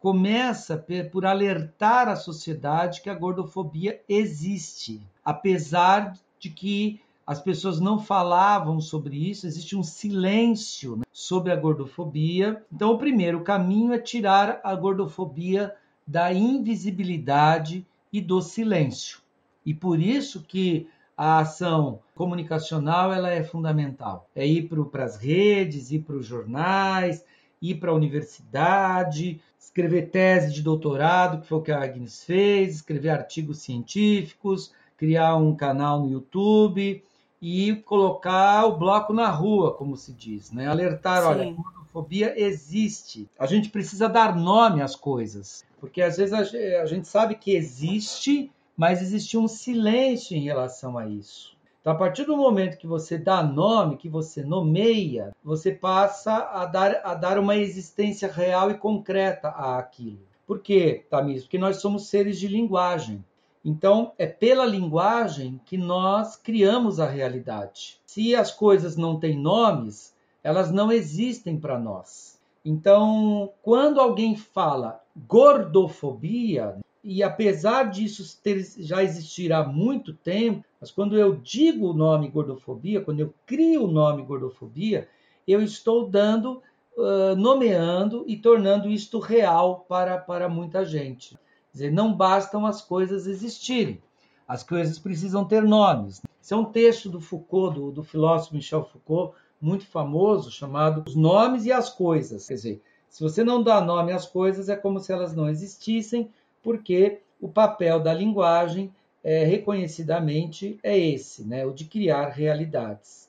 [0.00, 0.82] começa
[1.12, 8.80] por alertar a sociedade que a gordofobia existe, apesar de que as pessoas não falavam
[8.80, 12.64] sobre isso, existe um silêncio né, sobre a gordofobia.
[12.72, 19.20] Então, o primeiro caminho é tirar a gordofobia da invisibilidade e do silêncio.
[19.64, 24.28] E por isso que a ação comunicacional ela é fundamental.
[24.34, 27.24] É ir para as redes, ir para os jornais,
[27.60, 32.76] ir para a universidade, escrever tese de doutorado, que foi o que a Agnes fez,
[32.76, 37.02] escrever artigos científicos, criar um canal no YouTube
[37.40, 40.66] e colocar o bloco na rua, como se diz, né?
[40.66, 41.28] Alertar, Sim.
[41.28, 43.28] olha, a gordofobia existe.
[43.38, 48.50] A gente precisa dar nome às coisas, porque às vezes a gente sabe que existe,
[48.76, 51.56] mas existe um silêncio em relação a isso.
[51.80, 56.66] Então, a partir do momento que você dá nome, que você nomeia, você passa a
[56.66, 60.20] dar, a dar uma existência real e concreta àquilo.
[60.46, 61.44] Por quê, Tamires?
[61.44, 63.24] Porque nós somos seres de linguagem.
[63.64, 67.98] Então, é pela linguagem que nós criamos a realidade.
[68.04, 72.38] Se as coisas não têm nomes, elas não existem para nós.
[72.64, 80.90] Então, quando alguém fala gordofobia, e apesar disso ter, já existir há muito tempo, mas
[80.90, 85.08] quando eu digo o nome gordofobia, quando eu crio o nome gordofobia,
[85.46, 86.62] eu estou dando,
[86.96, 91.30] uh, nomeando e tornando isto real para, para muita gente.
[91.30, 94.02] Quer dizer, não bastam as coisas existirem,
[94.48, 96.22] as coisas precisam ter nomes.
[96.42, 101.14] Esse é um texto do Foucault, do, do filósofo Michel Foucault, muito famoso, chamado Os
[101.14, 102.48] Nomes e as Coisas.
[102.48, 106.30] Quer dizer, se você não dá nome às coisas, é como se elas não existissem,
[106.62, 113.28] porque o papel da linguagem é, reconhecidamente é esse, né, o de criar realidades.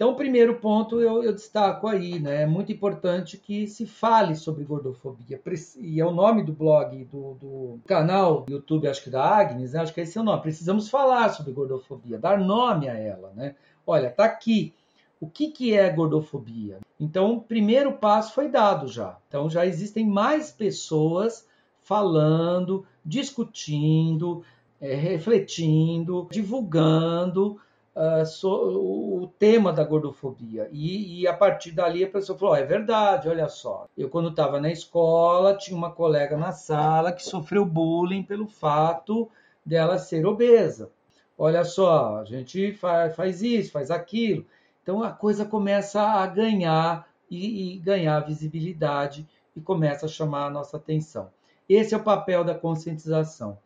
[0.00, 2.44] Então, o primeiro ponto eu, eu, destaco aí, né?
[2.44, 5.38] É muito importante que se fale sobre gordofobia.
[5.78, 9.80] E é o nome do blog, do, do canal YouTube, acho que da Agnes, né?
[9.80, 10.40] acho que esse é o nome.
[10.40, 13.54] Precisamos falar sobre gordofobia, dar nome a ela, né?
[13.86, 14.72] Olha, tá aqui.
[15.20, 16.78] O que, que é gordofobia?
[16.98, 19.18] Então, o primeiro passo foi dado já.
[19.28, 21.46] Então, já existem mais pessoas
[21.82, 24.42] falando, discutindo,
[24.80, 27.60] é, refletindo, divulgando
[27.94, 30.68] uh, so, o tema da gordofobia.
[30.72, 33.86] E, e, a partir dali a pessoa falou: oh, é verdade, olha só.
[33.96, 39.28] Eu, quando estava na escola, tinha uma colega na sala que sofreu bullying pelo fato
[39.64, 40.90] dela ser obesa.
[41.36, 44.44] Olha só, a gente faz, faz isso, faz aquilo.
[44.82, 50.50] Então a coisa começa a ganhar e, e ganhar visibilidade e começa a chamar a
[50.50, 51.30] nossa atenção.
[51.68, 53.58] Esse é o papel da conscientização.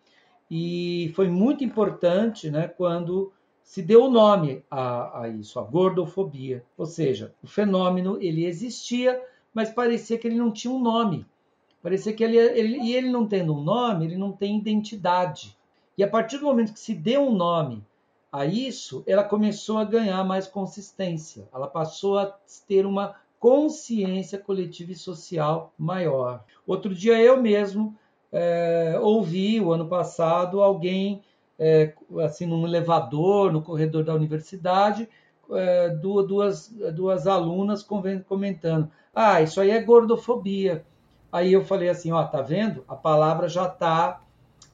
[0.50, 6.64] E foi muito importante né, quando se deu o nome a, a, isso, a gordofobia.
[6.76, 9.20] Ou seja, o fenômeno ele existia,
[9.52, 11.26] mas parecia que ele não tinha um nome.
[11.82, 15.56] Parecia que ele, ele, e ele não tendo um nome, ele não tem identidade.
[15.96, 17.84] E a partir do momento que se deu um nome
[18.30, 21.48] a isso, ela começou a ganhar mais consistência.
[21.52, 22.34] Ela passou a
[22.66, 26.42] ter uma consciência coletiva e social maior.
[26.66, 27.94] Outro dia eu mesmo
[28.36, 31.22] é, ouvi, o ano passado, alguém,
[31.56, 31.94] é,
[32.24, 35.08] assim, num elevador, no corredor da universidade,
[35.52, 37.86] é, duas, duas alunas
[38.26, 40.84] comentando: ah, isso aí é gordofobia.
[41.30, 42.84] Aí eu falei assim: ó, tá vendo?
[42.88, 44.20] A palavra já está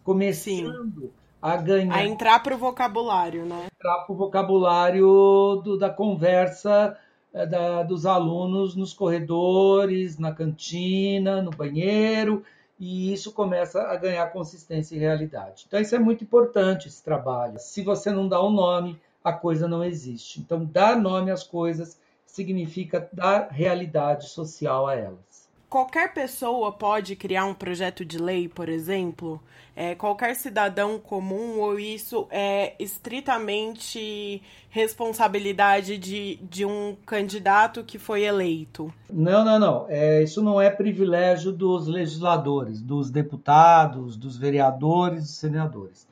[0.03, 1.11] começando Sim.
[1.43, 1.95] a ganhar.
[1.95, 3.67] A entrar para o vocabulário, né?
[3.75, 6.97] Entrar para o vocabulário do, da conversa
[7.35, 12.43] é, da, dos alunos nos corredores, na cantina, no banheiro,
[12.81, 15.67] e isso começa a ganhar consistência e realidade.
[15.69, 17.59] Então, isso é muito importante, esse trabalho.
[17.59, 20.41] Se você não dá um nome, a coisa não existe.
[20.41, 25.30] Então, dar nome às coisas significa dar realidade social a elas
[25.71, 29.41] qualquer pessoa pode criar um projeto de lei, por exemplo?
[29.77, 38.25] É, qualquer cidadão comum ou isso é estritamente responsabilidade de, de um candidato que foi
[38.25, 38.93] eleito?
[39.09, 39.87] Não, não, não.
[39.89, 46.07] É, isso não é privilégio dos legisladores, dos deputados, dos vereadores, dos senadores.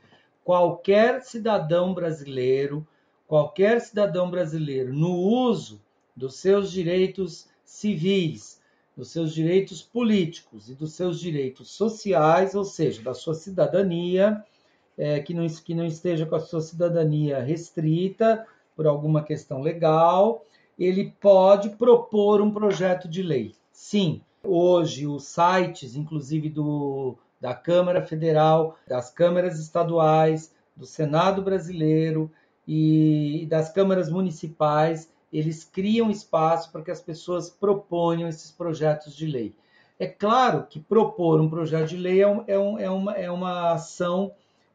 [0.45, 2.87] Qualquer cidadão brasileiro,
[3.27, 5.83] qualquer cidadão brasileiro, no uso
[6.17, 8.58] dos seus direitos civis,
[8.99, 14.45] dos seus direitos políticos e dos seus direitos sociais, ou seja, da sua cidadania,
[14.99, 20.45] é, que, não, que não esteja com a sua cidadania restrita por alguma questão legal,
[20.77, 23.55] ele pode propor um projeto de lei.
[23.71, 32.29] Sim, hoje os sites, inclusive do, da Câmara Federal, das câmaras estaduais, do Senado brasileiro
[32.67, 39.27] e das câmaras municipais, eles criam espaço para que as pessoas proponham esses projetos de
[39.27, 39.55] lei.
[39.99, 43.31] É claro que propor um projeto de lei é, um, é, um, é uma, é
[43.31, 44.33] uma ação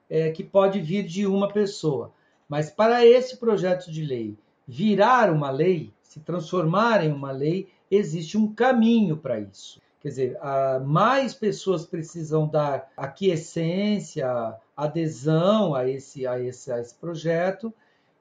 [0.10, 2.12] é, que pode vir de uma pessoa,
[2.48, 4.38] mas para esse projeto de lei
[4.68, 9.82] virar uma lei, se transformar em uma lei, existe um caminho para isso.
[10.02, 10.38] Quer dizer,
[10.86, 14.28] mais pessoas precisam dar aquiescência,
[14.76, 17.74] adesão a esse, a esse, a esse projeto,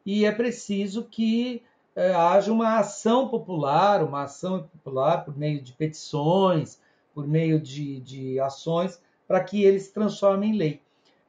[0.06, 1.62] e é preciso que
[1.94, 6.80] é, haja uma ação popular, uma ação popular por meio de petições,
[7.14, 10.80] por meio de, de ações, para que ele se transforme em lei.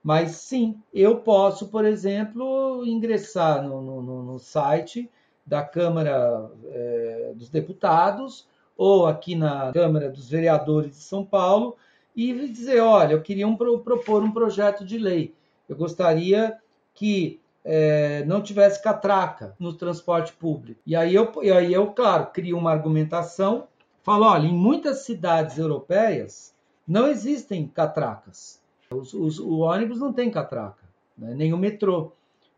[0.03, 5.09] Mas sim, eu posso, por exemplo, ingressar no, no, no site
[5.45, 8.47] da Câmara é, dos Deputados
[8.77, 11.77] ou aqui na Câmara dos Vereadores de São Paulo
[12.15, 15.33] e dizer: olha, eu queria um, propor um projeto de lei.
[15.67, 16.57] Eu gostaria
[16.93, 20.81] que é, não tivesse catraca no transporte público.
[20.85, 23.67] E aí eu, e aí eu, claro, crio uma argumentação,
[24.03, 26.53] falo, olha, em muitas cidades europeias
[26.87, 28.61] não existem catracas.
[28.91, 30.83] Os, os, o ônibus não tem catraca,
[31.17, 31.33] né?
[31.33, 32.11] nem o metrô.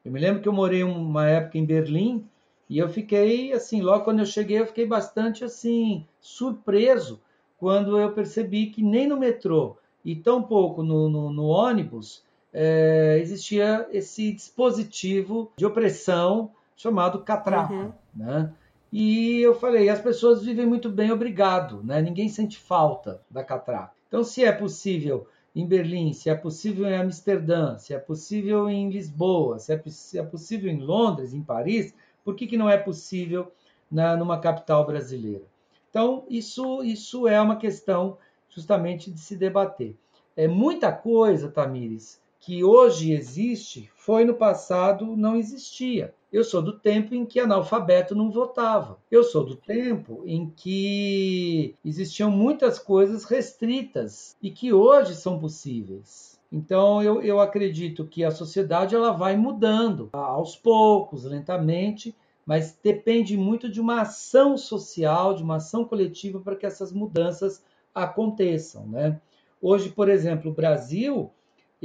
[0.03, 2.25] Eu me lembro que eu morei uma época em Berlim
[2.69, 7.21] e eu fiquei assim, logo quando eu cheguei, eu fiquei bastante assim surpreso
[7.57, 12.23] quando eu percebi que nem no metrô e tão pouco no, no, no ônibus
[12.57, 17.73] é, existia esse dispositivo de opressão chamado catraca.
[17.73, 17.91] Uhum.
[18.15, 18.49] Né?
[18.93, 21.83] E eu falei, as pessoas vivem muito bem, obrigado.
[21.83, 22.01] Né?
[22.01, 23.91] Ninguém sente falta da catraca.
[24.07, 28.89] Então, se é possível em Berlim, se é possível em Amsterdã, se é possível em
[28.89, 32.77] Lisboa, se é, se é possível em Londres, em Paris, por que, que não é
[32.77, 33.51] possível
[33.91, 35.43] na, numa capital brasileira?
[35.89, 38.17] Então, isso, isso é uma questão
[38.49, 39.97] justamente de se debater.
[40.37, 46.13] É muita coisa, Tamires, que hoje existe foi no passado não existia.
[46.31, 48.99] Eu sou do tempo em que analfabeto não votava.
[49.09, 56.39] Eu sou do tempo em que existiam muitas coisas restritas e que hoje são possíveis.
[56.51, 63.35] Então eu, eu acredito que a sociedade ela vai mudando aos poucos, lentamente, mas depende
[63.35, 68.85] muito de uma ação social, de uma ação coletiva para que essas mudanças aconteçam.
[68.85, 69.19] Né?
[69.59, 71.31] Hoje, por exemplo, o Brasil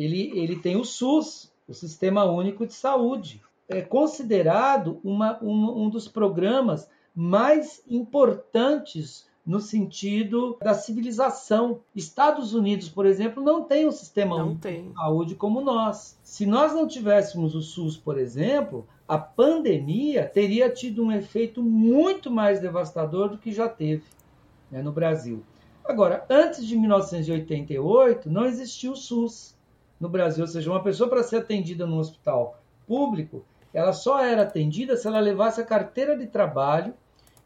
[0.02, 3.42] ele, ele tem o SUS, o Sistema Único de Saúde.
[3.68, 11.80] É considerado uma, um, um dos programas mais importantes no sentido da civilização.
[11.94, 14.88] Estados Unidos, por exemplo, não tem um sistema não único tem.
[14.88, 16.18] de saúde como nós.
[16.22, 22.30] Se nós não tivéssemos o SUS, por exemplo, a pandemia teria tido um efeito muito
[22.30, 24.04] mais devastador do que já teve
[24.70, 25.42] né, no Brasil.
[25.84, 29.59] Agora, antes de 1988, não existia o SUS
[30.00, 34.42] no Brasil, ou seja, uma pessoa para ser atendida no hospital público, ela só era
[34.42, 36.94] atendida se ela levasse a carteira de trabalho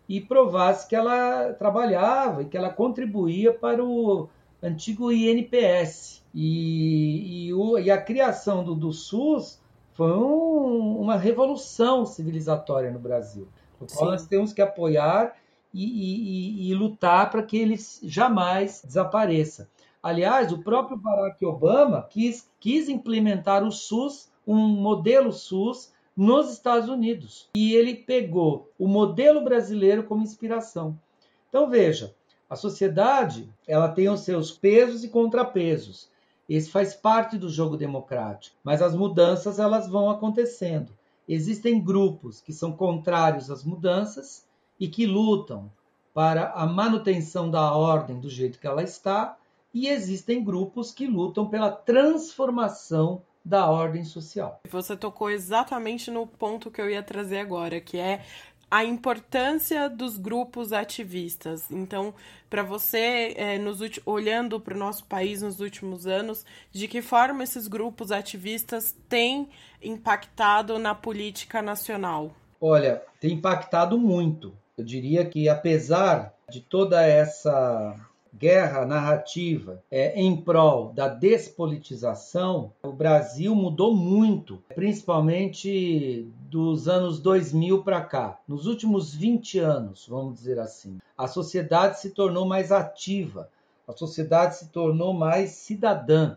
[0.08, 4.28] e provasse que ela trabalhava e que ela contribuía para o
[4.62, 6.22] antigo INPS.
[6.34, 9.60] E, e, o, e a criação do, do SUS
[9.92, 13.48] foi um, uma revolução civilizatória no Brasil.
[13.80, 15.34] O qual nós temos que apoiar
[15.72, 19.68] e, e, e lutar para que ele jamais desapareça.
[20.04, 26.90] Aliás, o próprio Barack Obama quis, quis implementar o SUS, um modelo SUS, nos Estados
[26.90, 27.48] Unidos.
[27.56, 31.00] E ele pegou o modelo brasileiro como inspiração.
[31.48, 32.14] Então veja,
[32.50, 36.10] a sociedade ela tem os seus pesos e contrapesos.
[36.46, 40.92] Esse faz parte do jogo democrático, mas as mudanças elas vão acontecendo.
[41.26, 44.46] Existem grupos que são contrários às mudanças
[44.78, 45.72] e que lutam
[46.12, 49.38] para a manutenção da ordem do jeito que ela está,
[49.74, 54.60] e existem grupos que lutam pela transformação da ordem social.
[54.70, 58.22] Você tocou exatamente no ponto que eu ia trazer agora, que é
[58.70, 61.70] a importância dos grupos ativistas.
[61.70, 62.14] Então,
[62.48, 67.44] para você, é, nos, olhando para o nosso país nos últimos anos, de que forma
[67.44, 69.48] esses grupos ativistas têm
[69.82, 72.34] impactado na política nacional?
[72.60, 74.56] Olha, tem impactado muito.
[74.76, 77.94] Eu diria que, apesar de toda essa
[78.38, 87.82] guerra narrativa é, em prol da despolitização, o Brasil mudou muito, principalmente dos anos 2000
[87.82, 88.40] para cá.
[88.46, 93.48] Nos últimos 20 anos, vamos dizer assim, a sociedade se tornou mais ativa,
[93.86, 96.36] a sociedade se tornou mais cidadã,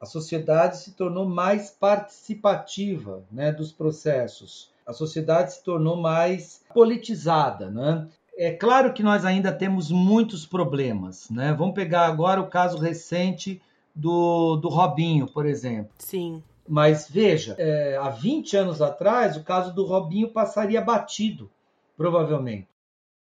[0.00, 4.70] a sociedade se tornou mais participativa né, dos processos.
[4.86, 8.08] A sociedade se tornou mais politizada, né?
[8.38, 11.52] É claro que nós ainda temos muitos problemas, né?
[11.52, 13.60] Vamos pegar agora o caso recente
[13.92, 15.90] do, do Robinho, por exemplo.
[15.98, 16.40] Sim.
[16.66, 21.50] Mas veja, é, há 20 anos atrás, o caso do Robinho passaria batido,
[21.96, 22.68] provavelmente.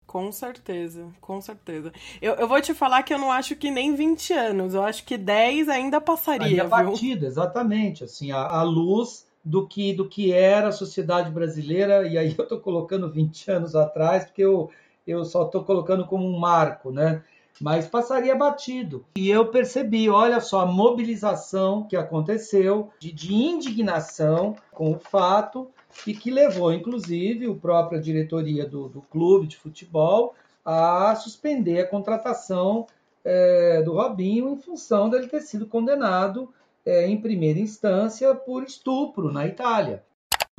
[0.04, 1.92] Com certeza, com certeza.
[2.20, 5.04] Eu, eu vou te falar que eu não acho que nem 20 anos, eu acho
[5.04, 6.70] que 10 ainda passaria, ainda viu?
[6.70, 8.02] batido, exatamente.
[8.02, 12.42] Assim, a, a luz do que, do que era a sociedade brasileira, e aí eu
[12.42, 14.70] estou colocando 20 anos atrás, porque eu,
[15.08, 17.22] eu só estou colocando como um marco, né?
[17.60, 19.04] Mas passaria batido.
[19.16, 25.68] E eu percebi, olha só, a mobilização que aconteceu de, de indignação com o fato
[26.06, 30.34] e que levou, inclusive, a própria diretoria do, do clube de futebol
[30.64, 32.86] a suspender a contratação
[33.24, 36.52] é, do Robinho em função dele ter sido condenado
[36.84, 40.04] é, em primeira instância por estupro na Itália.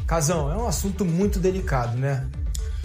[0.07, 2.27] Casão, é um assunto muito delicado, né?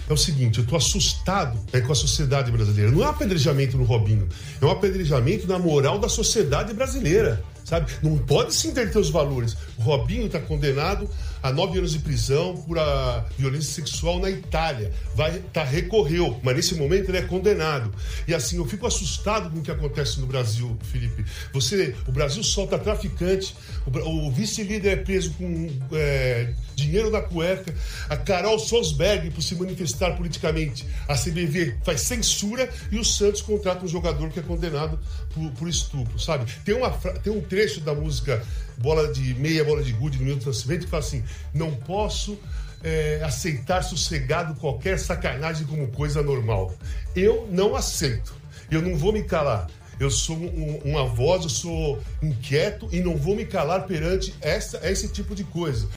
[0.09, 2.91] É o seguinte: eu estou assustado né, com a sociedade brasileira.
[2.91, 4.27] Não é um apedrejamento no Robinho,
[4.61, 7.43] é um apedrejamento na moral da sociedade brasileira.
[7.63, 7.91] Sabe?
[8.03, 9.57] Não pode se inverter os valores.
[9.75, 11.09] O Robinho está condenado
[11.45, 14.91] a nove anos de prisão por a violência sexual na Itália.
[15.13, 17.93] Vai, tá, recorreu, mas nesse momento ele é condenado.
[18.27, 21.23] E assim, eu fico assustado com o que acontece no Brasil, Felipe.
[21.53, 27.75] Você, o Brasil solta traficante, o, o vice-líder é preso com é, dinheiro na cueca,
[28.09, 33.85] a Carol Sosberg por se manifestar politicamente, a CBV faz censura e o Santos contrata
[33.85, 34.99] um jogador que é condenado
[35.31, 36.51] por, por estupro, sabe?
[36.65, 38.43] Tem, uma, tem um trecho da música
[38.77, 41.23] bola de meia, bola de gude no Milton Nascimento, que fala assim:
[41.53, 42.37] não posso
[42.83, 46.73] é, aceitar sossegado qualquer sacanagem como coisa normal.
[47.15, 48.33] Eu não aceito.
[48.69, 49.67] Eu não vou me calar.
[49.99, 54.79] Eu sou um, uma voz, eu sou inquieto e não vou me calar perante essa,
[54.89, 55.89] esse tipo de coisa.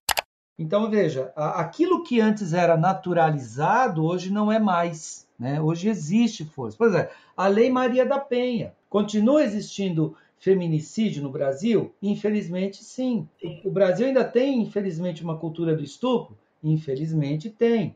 [0.59, 5.27] Então veja, aquilo que antes era naturalizado hoje não é mais.
[5.39, 5.61] Né?
[5.61, 6.77] Hoje existe força.
[6.77, 8.73] Por exemplo, a Lei Maria da Penha.
[8.89, 11.93] Continua existindo feminicídio no Brasil?
[12.03, 13.29] Infelizmente, sim.
[13.65, 16.37] O Brasil ainda tem, infelizmente, uma cultura do estupro?
[16.63, 17.95] Infelizmente, tem.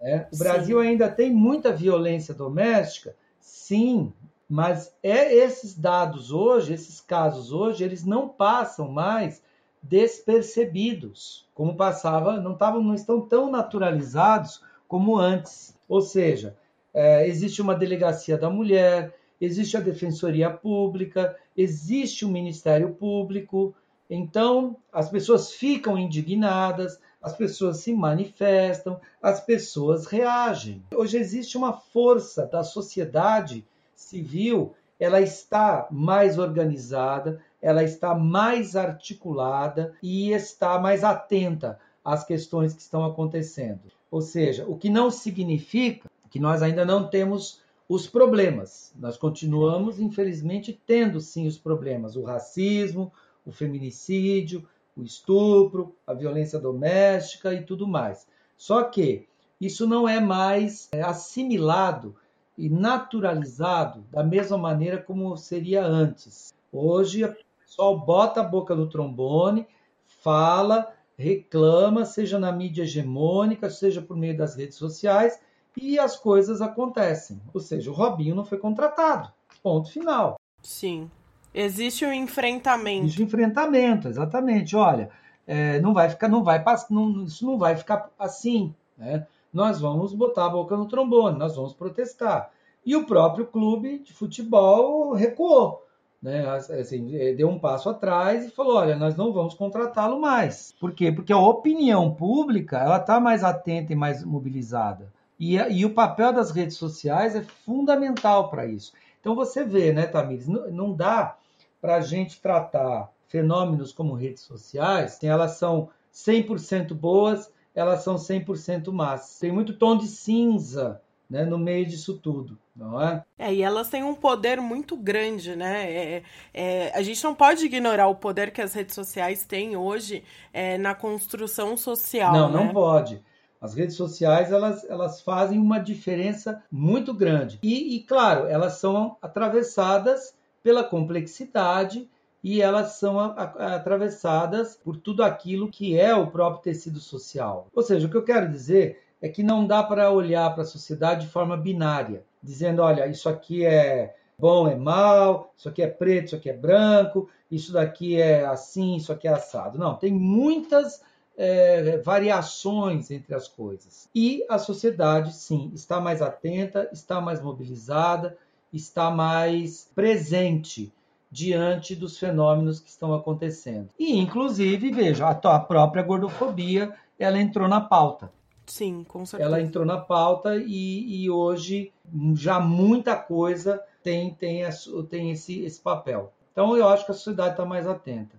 [0.00, 0.26] É.
[0.32, 0.88] O Brasil sim.
[0.88, 3.14] ainda tem muita violência doméstica?
[3.40, 4.12] Sim.
[4.48, 9.42] Mas é esses dados hoje, esses casos hoje, eles não passam mais
[9.82, 15.76] despercebidos, como passava, não, tavam, não estão tão naturalizados como antes.
[15.88, 16.56] Ou seja,
[16.92, 23.74] é, existe uma delegacia da mulher, existe a Defensoria Pública, existe o Ministério Público.
[24.08, 30.82] Então, as pessoas ficam indignadas, as pessoas se manifestam, as pessoas reagem.
[30.94, 33.64] Hoje existe uma força da sociedade
[33.94, 42.74] civil, ela está mais organizada, ela está mais articulada e está mais atenta às questões
[42.74, 43.80] que estão acontecendo.
[44.10, 48.92] Ou seja, o que não significa que nós ainda não temos os problemas.
[48.96, 53.12] Nós continuamos, infelizmente, tendo sim os problemas: o racismo,
[53.44, 54.66] o feminicídio,
[54.96, 58.26] o estupro, a violência doméstica e tudo mais.
[58.56, 59.26] Só que
[59.60, 62.16] isso não é mais é, assimilado
[62.56, 66.54] e naturalizado da mesma maneira como seria antes.
[66.72, 69.66] Hoje, o pessoal bota a boca no trombone,
[70.06, 75.40] fala, reclama, seja na mídia hegemônica, seja por meio das redes sociais,
[75.76, 77.40] e as coisas acontecem.
[77.52, 79.30] Ou seja, o Robinho não foi contratado.
[79.62, 80.38] Ponto final.
[80.62, 81.10] Sim.
[81.54, 83.04] Existe um enfrentamento.
[83.04, 84.74] Existe um enfrentamento, exatamente.
[84.74, 85.10] Olha,
[85.46, 89.26] é, não vai ficar, não vai não, isso não vai ficar assim, né?
[89.52, 92.50] Nós vamos botar a boca no trombone, nós vamos protestar.
[92.84, 95.86] E o próprio clube de futebol recuou,
[96.20, 96.44] né?
[96.48, 100.72] Assim, é, deu um passo atrás e falou: olha, nós não vamos contratá-lo mais.
[100.80, 101.12] Por quê?
[101.12, 105.12] Porque a opinião pública ela está mais atenta e mais mobilizada.
[105.38, 108.92] E, e, o papel das redes sociais é fundamental para isso.
[109.20, 111.36] Então você vê, né, Tamires, não, não dá
[111.80, 118.92] para a gente tratar fenômenos como redes sociais, elas são 100% boas, elas são 100%
[118.92, 119.38] más.
[119.40, 123.24] Tem muito tom de cinza né, no meio disso tudo, não é?
[123.38, 125.90] É, e elas têm um poder muito grande, né?
[125.90, 126.22] É,
[126.52, 130.22] é, a gente não pode ignorar o poder que as redes sociais têm hoje
[130.52, 132.32] é, na construção social.
[132.32, 132.64] Não, né?
[132.64, 133.20] não pode.
[133.64, 137.58] As redes sociais elas, elas fazem uma diferença muito grande.
[137.62, 142.06] E, e claro, elas são atravessadas pela complexidade
[142.42, 147.68] e elas são atravessadas por tudo aquilo que é o próprio tecido social.
[147.74, 150.66] Ou seja, o que eu quero dizer é que não dá para olhar para a
[150.66, 155.86] sociedade de forma binária, dizendo, olha, isso aqui é bom, é mal, isso aqui é
[155.86, 159.78] preto, isso aqui é branco, isso daqui é assim, isso aqui é assado.
[159.78, 161.00] Não, tem muitas
[161.36, 164.08] é, variações entre as coisas.
[164.14, 168.36] E a sociedade, sim, está mais atenta, está mais mobilizada,
[168.72, 170.92] está mais presente
[171.30, 173.88] diante dos fenômenos que estão acontecendo.
[173.98, 178.30] E, inclusive, veja, a própria gordofobia, ela entrou na pauta.
[178.66, 179.48] Sim, com certeza.
[179.48, 181.92] Ela entrou na pauta e, e hoje
[182.34, 184.62] já muita coisa tem, tem,
[185.08, 186.32] tem esse, esse papel.
[186.52, 188.36] Então, eu acho que a sociedade está mais atenta.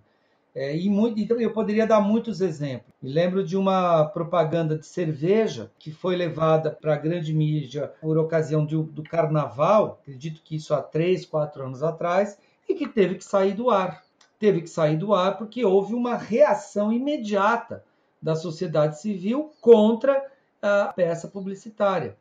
[0.56, 2.94] É, e muito, então eu poderia dar muitos exemplos.
[3.02, 8.18] Me lembro de uma propaganda de cerveja que foi levada para a grande mídia por
[8.18, 12.38] ocasião do, do carnaval, acredito que isso há três, quatro anos atrás,
[12.70, 14.06] e que teve que sair do ar.
[14.40, 17.84] Teve que sair do ar porque houve uma reação imediata
[18.22, 20.26] da sociedade civil contra
[20.62, 22.16] a peça publicitária.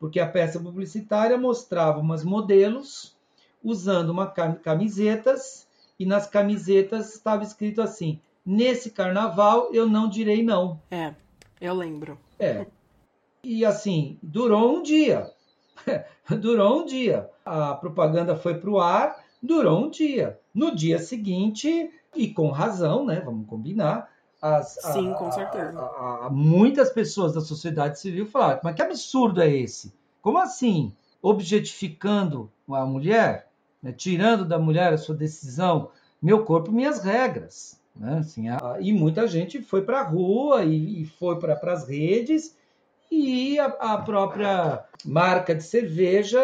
[0.00, 3.16] Porque a peça publicitária mostrava umas modelos
[3.62, 5.65] usando uma camisetas
[5.98, 10.80] e nas camisetas estava escrito assim: nesse carnaval eu não direi não.
[10.90, 11.14] É,
[11.60, 12.18] eu lembro.
[12.38, 12.66] É.
[13.42, 15.30] E assim, durou um dia.
[16.40, 17.30] durou um dia.
[17.44, 20.38] A propaganda foi para o ar, durou um dia.
[20.52, 23.20] No dia seguinte, e com razão, né?
[23.20, 24.10] Vamos combinar.
[24.40, 25.80] As, Sim, a, com certeza.
[25.80, 29.94] A, a, muitas pessoas da sociedade civil falaram: mas que absurdo é esse?
[30.20, 30.92] Como assim?
[31.22, 33.45] Objetificando uma mulher?
[33.82, 37.80] Né, tirando da mulher a sua decisão, meu corpo, minhas regras.
[37.94, 38.18] Né?
[38.18, 42.56] Assim, a, e muita gente foi para a rua e, e foi para as redes
[43.10, 46.40] e a, a, própria marca de cerveja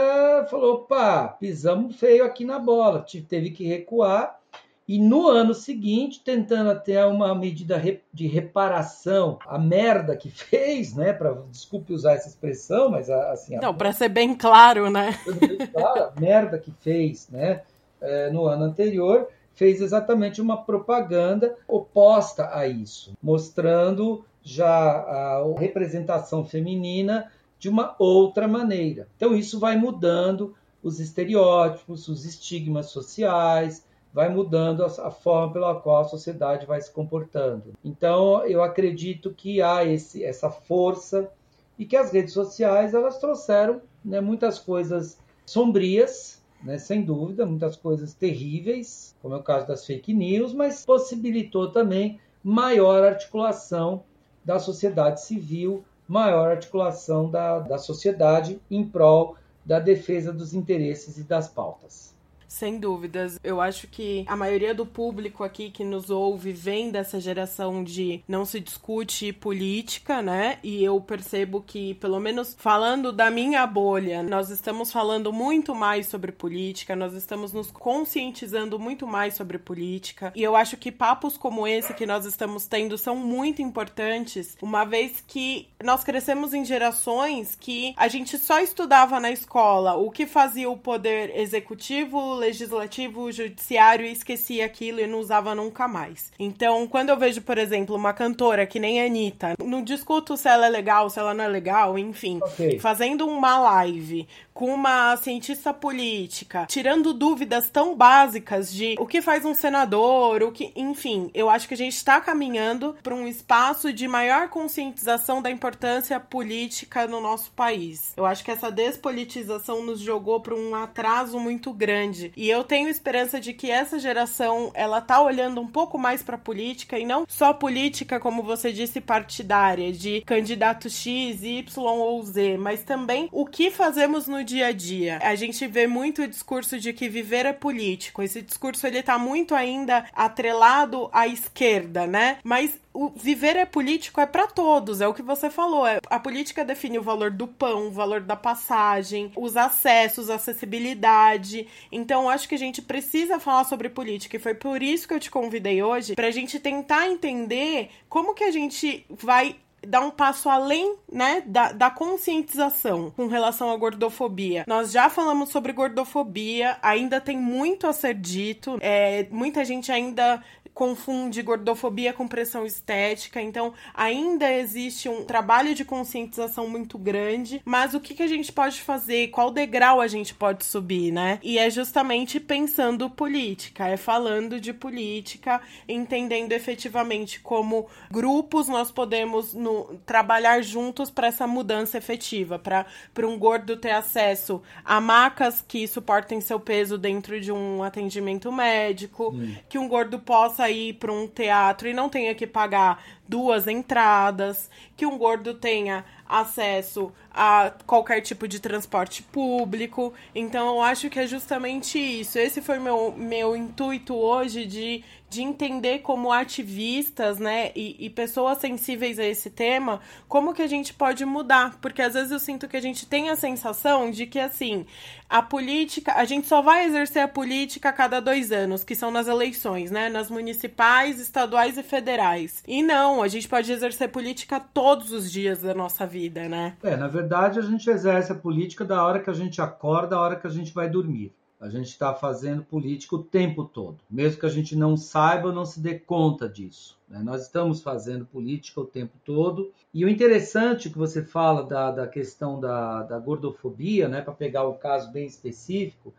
[0.48, 4.40] falou: opa, pisamos feio aqui na bola, teve que recuar
[4.86, 7.80] e no ano seguinte, tentando até uma medida
[8.12, 11.12] de reparação, a merda que fez, né?
[11.12, 13.56] Pra, desculpe usar essa expressão, mas assim.
[13.56, 15.18] Não, para ser bem claro, né?
[15.72, 17.62] Claro, a merda que fez, né?
[18.00, 26.44] É, no ano anterior, fez exatamente uma propaganda oposta a isso, mostrando já a representação
[26.44, 29.06] feminina de uma outra maneira.
[29.16, 36.02] Então, isso vai mudando os estereótipos, os estigmas sociais, vai mudando a, forma pela qual
[36.02, 37.72] a sociedade vai se comportando.
[37.82, 41.30] Então, eu acredito que há esse, essa força
[41.78, 47.76] e que as redes sociais elas trouxeram né, muitas coisas sombrias, né, sem dúvida, muitas
[47.76, 54.04] coisas terríveis, como é o caso das fake news, mas possibilitou também maior articulação
[54.44, 61.22] da sociedade civil, maior articulação da, da sociedade em prol da defesa dos interesses e
[61.22, 62.12] das pautas.
[62.52, 63.40] Sem dúvidas.
[63.42, 68.22] Eu acho que a maioria do público aqui que nos ouve vem dessa geração de
[68.28, 70.58] não se discute política, né?
[70.62, 76.06] E eu percebo que, pelo menos falando da minha bolha, nós estamos falando muito mais
[76.08, 80.30] sobre política, nós estamos nos conscientizando muito mais sobre política.
[80.36, 84.84] E eu acho que papos como esse que nós estamos tendo são muito importantes, uma
[84.84, 90.26] vez que nós crescemos em gerações que a gente só estudava na escola o que
[90.26, 96.32] fazia o poder executivo, legislativo, judiciário e esquecia aquilo e não usava nunca mais.
[96.38, 100.48] Então, quando eu vejo, por exemplo, uma cantora que nem a Anitta, não discuto se
[100.48, 102.78] ela é legal, se ela não é legal, enfim, okay.
[102.78, 109.44] fazendo uma live com uma cientista política, tirando dúvidas tão básicas de o que faz
[109.44, 113.92] um senador, o que, enfim, eu acho que a gente está caminhando para um espaço
[113.92, 118.12] de maior conscientização da importância política no nosso país.
[118.16, 122.88] Eu acho que essa despolitização nos jogou para um atraso muito grande e eu tenho
[122.88, 127.24] esperança de que essa geração ela tá olhando um pouco mais para política e não
[127.28, 133.46] só política como você disse partidária de candidato X, Y ou Z, mas também o
[133.46, 135.18] que fazemos no dia a dia.
[135.22, 138.22] A gente vê muito o discurso de que viver é político.
[138.22, 142.38] Esse discurso ele tá muito ainda atrelado à esquerda, né?
[142.42, 145.86] Mas o viver é político é para todos, é o que você falou.
[145.86, 150.34] É, a política define o valor do pão, o valor da passagem, os acessos, a
[150.34, 151.66] acessibilidade.
[151.90, 155.20] Então, acho que a gente precisa falar sobre política e foi por isso que eu
[155.20, 160.48] te convidei hoje, pra gente tentar entender como que a gente vai dar um passo
[160.48, 164.64] além, né, da, da conscientização com relação à gordofobia.
[164.66, 170.42] Nós já falamos sobre gordofobia, ainda tem muito a ser dito, é, muita gente ainda
[170.74, 177.94] confunde gordofobia com pressão estética, então ainda existe um trabalho de conscientização muito grande, mas
[177.94, 181.38] o que, que a gente pode fazer, qual degrau a gente pode subir, né?
[181.42, 189.52] E é justamente pensando política, é falando de política, entendendo efetivamente como grupos nós podemos
[189.54, 192.86] no, trabalhar juntos para essa mudança efetiva, para
[193.26, 199.30] um gordo ter acesso a macas que suportem seu peso dentro de um atendimento médico,
[199.34, 199.54] hum.
[199.68, 203.66] que um gordo possa possa ir para um teatro e não tenha que pagar duas
[203.66, 210.12] entradas, que um gordo tenha acesso a qualquer tipo de transporte público.
[210.34, 212.38] Então eu acho que é justamente isso.
[212.38, 218.58] Esse foi meu, meu intuito hoje de, de entender como ativistas, né, e, e pessoas
[218.58, 221.78] sensíveis a esse tema, como que a gente pode mudar.
[221.80, 224.86] Porque às vezes eu sinto que a gente tem a sensação de que, assim,
[225.28, 229.10] a política, a gente só vai exercer a política a cada dois anos, que são
[229.10, 232.62] nas eleições, né, nas municipais, estaduais e federais.
[232.66, 236.76] E não, a gente pode exercer política todos os dias da nossa vida, né?
[236.84, 240.20] É, na verdade, a gente exerce a política da hora que a gente acorda, da
[240.20, 241.32] hora que a gente vai dormir.
[241.60, 245.54] A gente está fazendo política o tempo todo, mesmo que a gente não saiba ou
[245.54, 246.98] não se dê conta disso.
[247.08, 247.20] Né?
[247.22, 249.70] Nós estamos fazendo política o tempo todo.
[249.94, 254.64] E o interessante que você fala da, da questão da, da gordofobia, né, para pegar
[254.64, 256.12] o um caso bem específico,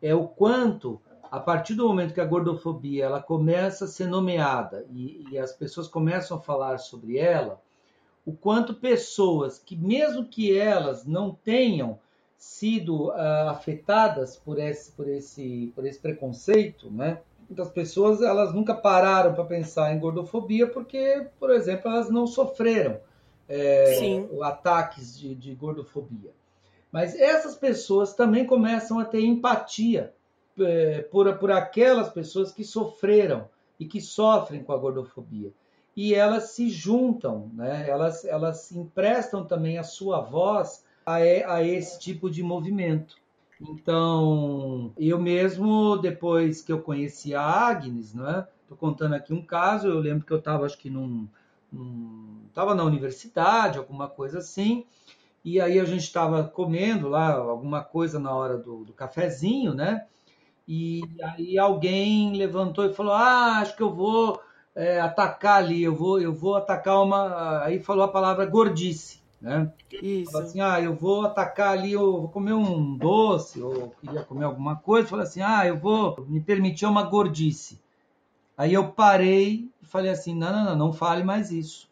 [0.00, 0.98] é o quanto,
[1.30, 5.52] a partir do momento que a gordofobia ela começa a ser nomeada e, e as
[5.52, 7.60] pessoas começam a falar sobre ela,
[8.24, 11.98] o quanto pessoas que, mesmo que elas não tenham
[12.36, 17.20] sido uh, afetadas por esse, por esse, por esse preconceito, né?
[17.48, 22.98] Muitas pessoas elas nunca pararam para pensar em gordofobia porque, por exemplo, elas não sofreram
[23.48, 26.32] é, ataques de, de gordofobia.
[26.90, 30.12] Mas essas pessoas também começam a ter empatia
[30.60, 33.48] é, por, por aquelas pessoas que sofreram
[33.78, 35.52] e que sofrem com a gordofobia.
[35.96, 37.88] E elas se juntam, né?
[37.88, 43.16] elas, elas emprestam também a sua voz a, a esse tipo de movimento.
[43.60, 48.46] Então, eu mesmo, depois que eu conheci a Agnes, né?
[48.62, 51.26] Estou contando aqui um caso, eu lembro que eu estava, acho que num...
[52.48, 54.84] Estava na universidade, alguma coisa assim,
[55.44, 60.06] e aí a gente estava comendo lá alguma coisa na hora do, do cafezinho, né?
[60.66, 64.40] E aí alguém levantou e falou: Ah, acho que eu vou
[64.74, 67.62] é, atacar ali, eu vou, eu vou atacar uma.
[67.64, 69.72] Aí falou a palavra gordice né?
[70.02, 70.32] Isso.
[70.32, 74.44] Fala assim, ah, eu vou atacar ali, eu vou comer um doce, ou queria comer
[74.44, 77.80] alguma coisa, fala assim, ah, eu vou me permitir uma gordice.
[78.56, 81.90] Aí eu parei e falei assim, não, não, não, não fale mais isso.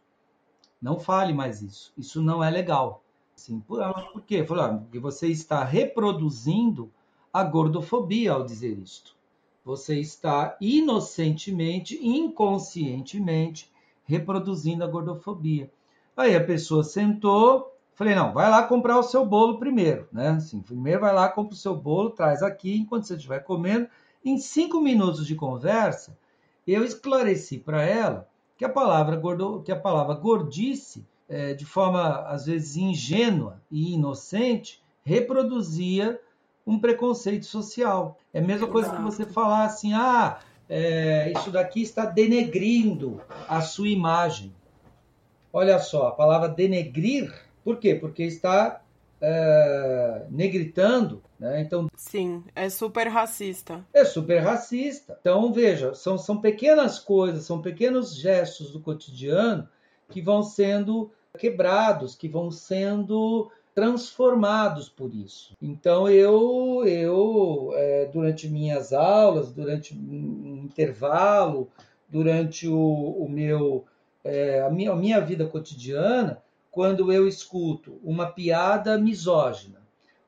[0.81, 1.93] Não fale mais isso.
[1.97, 3.03] Isso não é legal.
[3.37, 3.81] Assim, por,
[4.13, 4.47] por quê?
[4.59, 6.91] Ah, porque você está reproduzindo
[7.35, 9.17] a gordofobia ao dizer isto.
[9.65, 13.69] Você está inocentemente, inconscientemente
[14.05, 15.69] reproduzindo a gordofobia.
[16.17, 20.31] Aí a pessoa sentou, Falei, não, vai lá comprar o seu bolo primeiro, né?
[20.31, 23.89] Assim, primeiro vai lá, compra o seu bolo, traz aqui, enquanto você estiver comendo.
[24.25, 26.17] Em cinco minutos de conversa,
[26.67, 32.21] eu esclareci para ela que a palavra gordo, que a palavra gordice, é, de forma
[32.27, 36.21] às vezes ingênua e inocente, reproduzia
[36.67, 38.19] um preconceito social.
[38.33, 40.39] É a mesma coisa que você falar assim, ah,
[40.69, 44.55] é, isso daqui está denegrindo a sua imagem.
[45.53, 47.33] Olha só, a palavra denegrir
[47.65, 47.95] por quê?
[47.95, 48.83] Porque está
[49.21, 51.63] é, negritando, né?
[51.63, 53.83] Então sim, é super racista.
[53.93, 55.17] É super racista.
[55.19, 59.67] Então veja, são, são pequenas coisas, são pequenos gestos do cotidiano
[60.11, 65.55] que vão sendo quebrados, que vão sendo transformados por isso.
[65.61, 71.69] Então eu eu é, durante minhas aulas, durante um intervalo,
[72.09, 73.85] durante o, o meu
[74.23, 79.83] é, a, minha, a minha vida cotidiana, quando eu escuto uma piada misógina,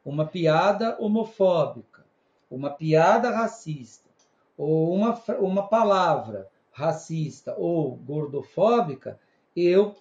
[0.05, 2.05] uma piada homofóbica,
[2.51, 4.09] uma piada racista,
[4.57, 9.19] ou uma, uma palavra racista ou gordofóbica,
[9.55, 9.95] eu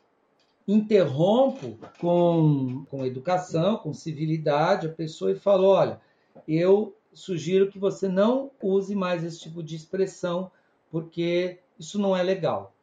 [0.68, 6.00] interrompo com, com educação, com civilidade a pessoa e falo: olha,
[6.48, 10.52] eu sugiro que você não use mais esse tipo de expressão,
[10.92, 12.74] porque isso não é legal.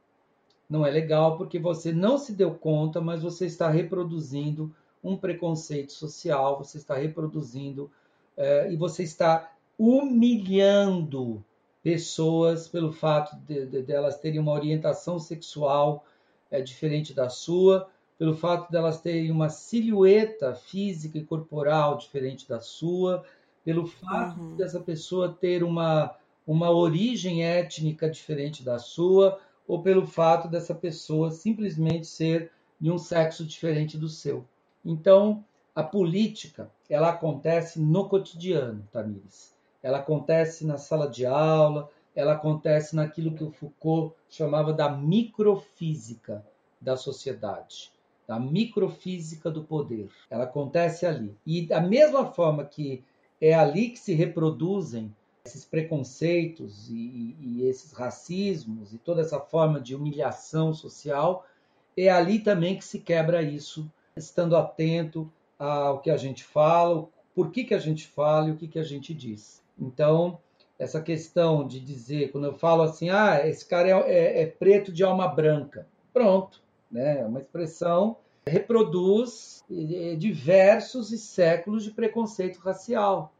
[0.68, 4.74] Não é legal porque você não se deu conta, mas você está reproduzindo
[5.04, 7.90] um preconceito social, você está reproduzindo
[8.36, 11.44] é, e você está humilhando
[11.82, 16.04] pessoas pelo fato de, de, de elas terem uma orientação sexual
[16.52, 17.88] é, diferente da sua,
[18.18, 23.24] pelo fato de elas terem uma silhueta física e corporal diferente da sua,
[23.64, 24.56] pelo fato uhum.
[24.56, 26.14] dessa pessoa ter uma,
[26.46, 32.98] uma origem étnica diferente da sua, ou pelo fato dessa pessoa simplesmente ser de um
[32.98, 34.44] sexo diferente do seu.
[34.84, 35.44] Então,
[35.74, 39.52] a política, ela acontece no cotidiano, Tamires.
[39.82, 46.44] Ela acontece na sala de aula, ela acontece naquilo que o Foucault chamava da microfísica
[46.80, 47.92] da sociedade,
[48.26, 50.10] da microfísica do poder.
[50.28, 51.34] Ela acontece ali.
[51.46, 53.04] E da mesma forma que
[53.40, 59.80] é ali que se reproduzem esses preconceitos e, e, esses racismos e toda essa forma
[59.80, 61.44] de humilhação social,
[61.96, 67.50] é ali também que se quebra isso, estando atento ao que a gente fala, por
[67.50, 69.62] que, que a gente fala e o que, que a gente diz.
[69.78, 70.38] Então,
[70.82, 74.92] essa questão de dizer, quando eu falo assim, ah, esse cara é, é, é preto
[74.92, 76.60] de alma branca, pronto,
[76.90, 77.20] né?
[77.20, 83.32] É uma expressão reproduz é, diversos e séculos de preconceito racial.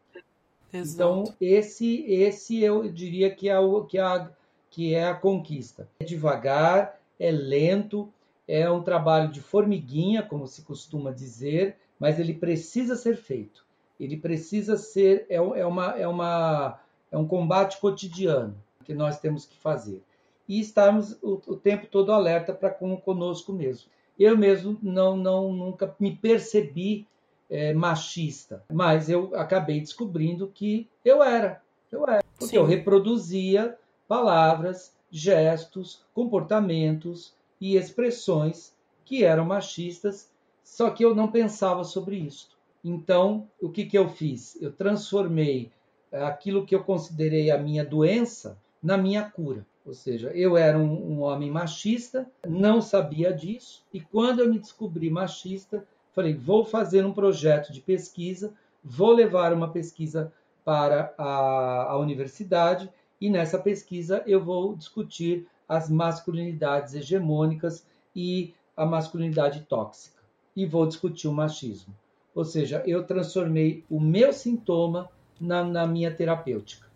[0.72, 4.30] Então, esse, esse eu diria que é, o, que, é a,
[4.70, 5.88] que é a conquista.
[5.98, 8.08] É devagar, é lento,
[8.46, 13.66] é um trabalho de formiguinha, como se costuma dizer, mas ele precisa ser feito.
[13.98, 16.80] Ele precisa ser, é, é, uma, é, uma,
[17.12, 20.02] é um combate cotidiano que nós temos que fazer.
[20.48, 23.88] E estarmos o, o tempo todo alerta para com conosco mesmo.
[24.18, 27.06] Eu mesmo não, não nunca me percebi
[27.48, 32.56] é, machista, mas eu acabei descobrindo que eu era, eu era, porque Sim.
[32.56, 40.30] eu reproduzia palavras, gestos, comportamentos e expressões que eram machistas,
[40.64, 42.50] só que eu não pensava sobre isso.
[42.82, 44.60] Então, o que, que eu fiz?
[44.60, 45.70] Eu transformei
[46.12, 49.64] aquilo que eu considerei a minha doença na minha cura.
[49.84, 54.58] Ou seja, eu era um, um homem machista, não sabia disso, e quando eu me
[54.58, 58.52] descobri machista, Falei, vou fazer um projeto de pesquisa,
[58.84, 60.32] vou levar uma pesquisa
[60.62, 62.90] para a, a universidade
[63.20, 70.20] e nessa pesquisa eu vou discutir as masculinidades hegemônicas e a masculinidade tóxica.
[70.54, 71.94] E vou discutir o machismo.
[72.34, 75.08] Ou seja, eu transformei o meu sintoma
[75.42, 76.92] na, na minha terapêutica.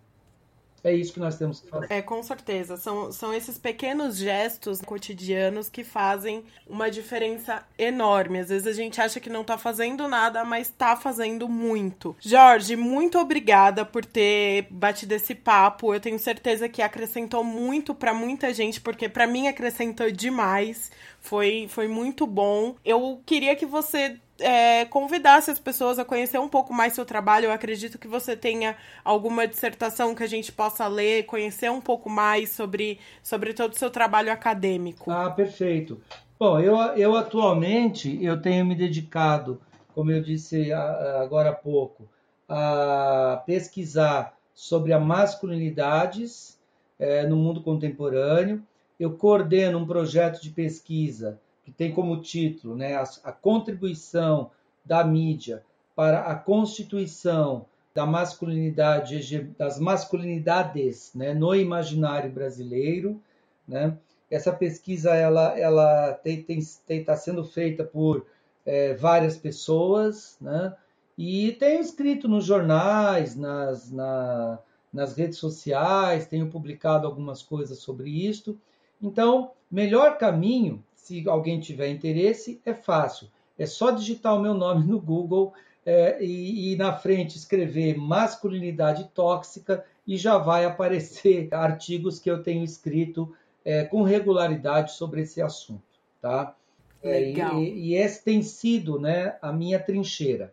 [0.87, 1.87] É isso que nós temos que fazer.
[1.91, 2.77] É, com certeza.
[2.77, 8.39] São, são esses pequenos gestos cotidianos que fazem uma diferença enorme.
[8.39, 12.15] Às vezes a gente acha que não tá fazendo nada, mas tá fazendo muito.
[12.21, 15.93] Jorge, muito obrigada por ter batido esse papo.
[15.93, 20.93] Eu tenho certeza que acrescentou muito para muita gente, porque para mim acrescentou demais.
[21.21, 22.77] Foi, foi muito bom.
[22.85, 27.47] Eu queria que você é, convidasse as pessoas a conhecer um pouco mais seu trabalho.
[27.47, 32.09] Eu acredito que você tenha alguma dissertação que a gente possa ler, conhecer um pouco
[32.09, 35.11] mais sobre, sobre todo o seu trabalho acadêmico.
[35.11, 36.01] Ah, perfeito.
[36.39, 39.61] Bom, eu, eu atualmente eu tenho me dedicado,
[39.95, 42.07] como eu disse agora há pouco,
[42.49, 46.59] a pesquisar sobre as masculinidades
[46.99, 48.63] é, no mundo contemporâneo.
[48.99, 54.53] Eu coordeno um projeto de pesquisa que tem como título né, a, a contribuição
[54.85, 55.65] da mídia
[55.97, 63.21] para a constituição da masculinidade, das masculinidades né, no imaginário brasileiro.
[63.67, 63.99] Né?
[64.31, 68.25] Essa pesquisa ela, ela tem, tem, tem, tá sendo feita por
[68.65, 70.73] é, várias pessoas, né?
[71.19, 74.61] e tenho escrito nos jornais, nas, na,
[74.93, 78.57] nas redes sociais, tenho publicado algumas coisas sobre isto.
[79.03, 83.29] Então, melhor caminho se alguém tiver interesse, é fácil.
[83.57, 85.55] É só digitar o meu nome no Google
[85.85, 92.43] é, e, e, na frente escrever masculinidade tóxica e já vai aparecer artigos que eu
[92.43, 93.33] tenho escrito
[93.65, 95.81] é, com regularidade sobre esse assunto,
[96.21, 96.57] tá?
[97.05, 97.57] Legal.
[97.57, 100.53] É, e, e essa tem sido, né, a minha trincheira.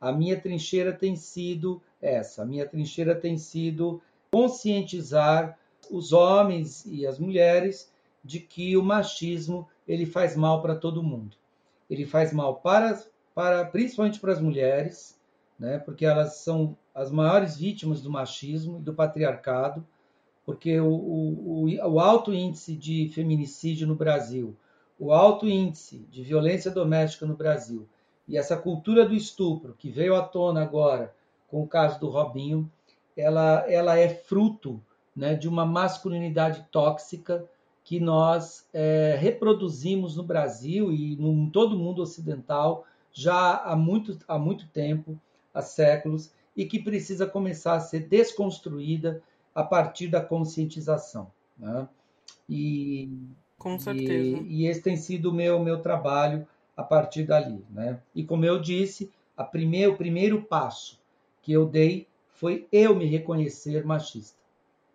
[0.00, 2.42] A minha trincheira tem sido essa.
[2.42, 5.56] A minha trincheira tem sido conscientizar
[5.88, 7.92] os homens e as mulheres
[8.24, 11.36] de que o machismo ele faz mal para todo mundo.
[11.88, 13.00] Ele faz mal para,
[13.34, 15.20] para principalmente para as mulheres,
[15.58, 19.86] né, porque elas são as maiores vítimas do machismo e do patriarcado,
[20.44, 24.56] porque o, o, o alto índice de feminicídio no Brasil,
[24.98, 27.88] o alto índice de violência doméstica no Brasil
[28.28, 31.14] e essa cultura do estupro que veio à tona agora
[31.48, 32.70] com o caso do Robinho,
[33.16, 34.82] ela, ela é fruto
[35.14, 37.44] né, de uma masculinidade tóxica
[37.84, 44.18] que nós é, reproduzimos no Brasil e em todo o mundo ocidental já há muito,
[44.26, 45.18] há muito tempo,
[45.52, 49.22] há séculos, e que precisa começar a ser desconstruída
[49.54, 51.30] a partir da conscientização.
[51.58, 51.88] Né?
[52.48, 53.10] E,
[53.58, 54.38] Com certeza.
[54.38, 57.64] E, e, esse tem sido o meu, meu trabalho a partir dali.
[57.70, 58.00] Né?
[58.14, 61.00] E como eu disse, a primeir, o primeiro passo
[61.42, 64.38] que eu dei foi eu me reconhecer machista.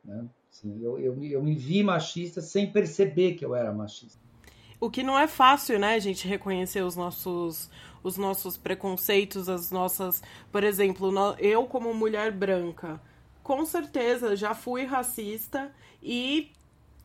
[0.03, 0.25] Né?
[0.57, 4.17] Assim, eu, eu, eu me vi machista sem perceber que eu era machista.
[4.79, 7.69] O que não é fácil, né, a gente reconhecer os nossos
[8.03, 13.01] os nossos preconceitos, as nossas, por exemplo, eu como mulher branca,
[13.43, 16.51] com certeza já fui racista e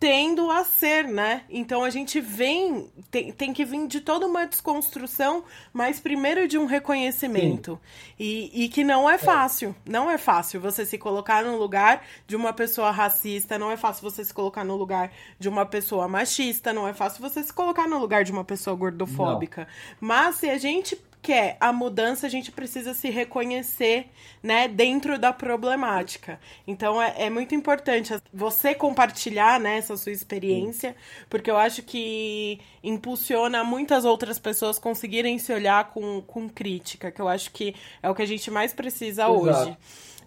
[0.02, 1.44] tendo a ser, né?
[1.48, 6.58] Então a gente vem, tem, tem que vir de toda uma desconstrução, mas primeiro de
[6.58, 7.78] um reconhecimento.
[8.18, 9.76] E, e, que não é fácil.
[9.86, 9.90] É.
[9.92, 14.02] Não é fácil você se colocar no lugar de uma pessoa racista, não é fácil
[14.02, 17.86] você se colocar no lugar de uma pessoa machista, não é fácil você se colocar
[17.86, 19.68] no lugar de uma pessoa gordofóbica.
[20.00, 20.08] Não.
[20.08, 24.06] Mas se a gente quer a mudança, a gente precisa se reconhecer,
[24.42, 26.40] né, dentro da problemática.
[26.66, 30.96] Então é, é muito importante você compartilhar, né, essa sua experiência,
[31.30, 37.22] porque eu acho que impulsiona muitas outras pessoas conseguirem se olhar com, com crítica, que
[37.22, 39.32] eu acho que é o que a gente mais precisa Exato.
[39.32, 39.76] hoje.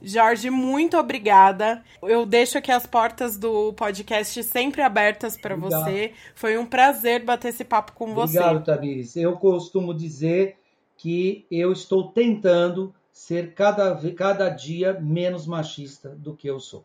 [0.01, 1.83] Jorge, muito obrigada.
[2.03, 6.11] Eu deixo aqui as portas do podcast sempre abertas para você.
[6.35, 8.39] Foi um prazer bater esse papo com Obrigado, você.
[8.39, 9.15] Obrigado, Tamires.
[9.15, 10.57] Eu costumo dizer
[11.05, 16.83] que eu estou tentando ser cada, cada dia menos machista do que eu sou.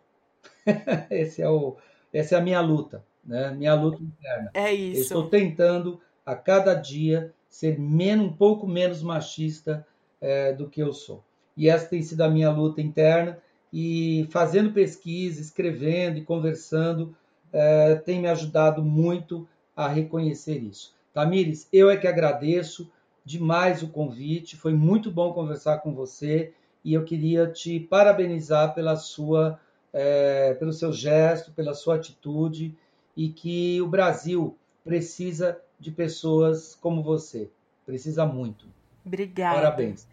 [1.11, 1.79] Esse é o,
[2.13, 3.51] essa é a minha luta, né?
[3.53, 4.51] Minha luta interna.
[4.53, 4.99] É isso.
[4.99, 9.87] Eu estou tentando a cada dia ser menos, um pouco menos machista
[10.21, 11.25] é, do que eu sou.
[11.57, 13.39] E essa tem sido a minha luta interna
[13.73, 17.17] e fazendo pesquisa, escrevendo e conversando
[17.51, 20.95] é, tem me ajudado muito a reconhecer isso.
[21.15, 22.91] Tamires, eu é que agradeço
[23.25, 26.53] demais o convite, foi muito bom conversar com você
[26.85, 29.61] e eu queria te parabenizar pela sua,
[29.93, 32.75] é, pelo seu gesto, pela sua atitude
[33.17, 37.51] e que o Brasil precisa de pessoas como você,
[37.85, 38.67] precisa muito.
[39.05, 39.57] Obrigada.
[39.57, 40.07] Parabéns.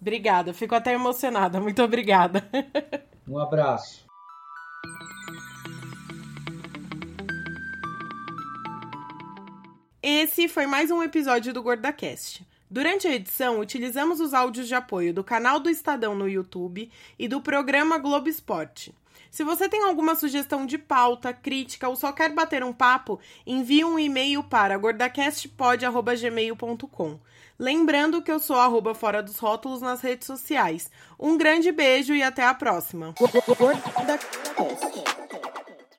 [0.00, 1.60] Obrigada, fico até emocionada.
[1.60, 2.42] Muito obrigada.
[3.28, 4.04] Um abraço.
[10.02, 12.44] Esse foi mais um episódio do GordaCast.
[12.72, 17.28] Durante a edição, utilizamos os áudios de apoio do canal do Estadão no YouTube e
[17.28, 18.94] do programa Globo Esporte.
[19.30, 23.84] Se você tem alguma sugestão de pauta, crítica ou só quer bater um papo, envie
[23.84, 27.20] um e-mail para gordacastpod.gmail.com.
[27.58, 30.90] Lembrando que eu sou arroba fora dos rótulos nas redes sociais.
[31.20, 33.14] Um grande beijo e até a próxima.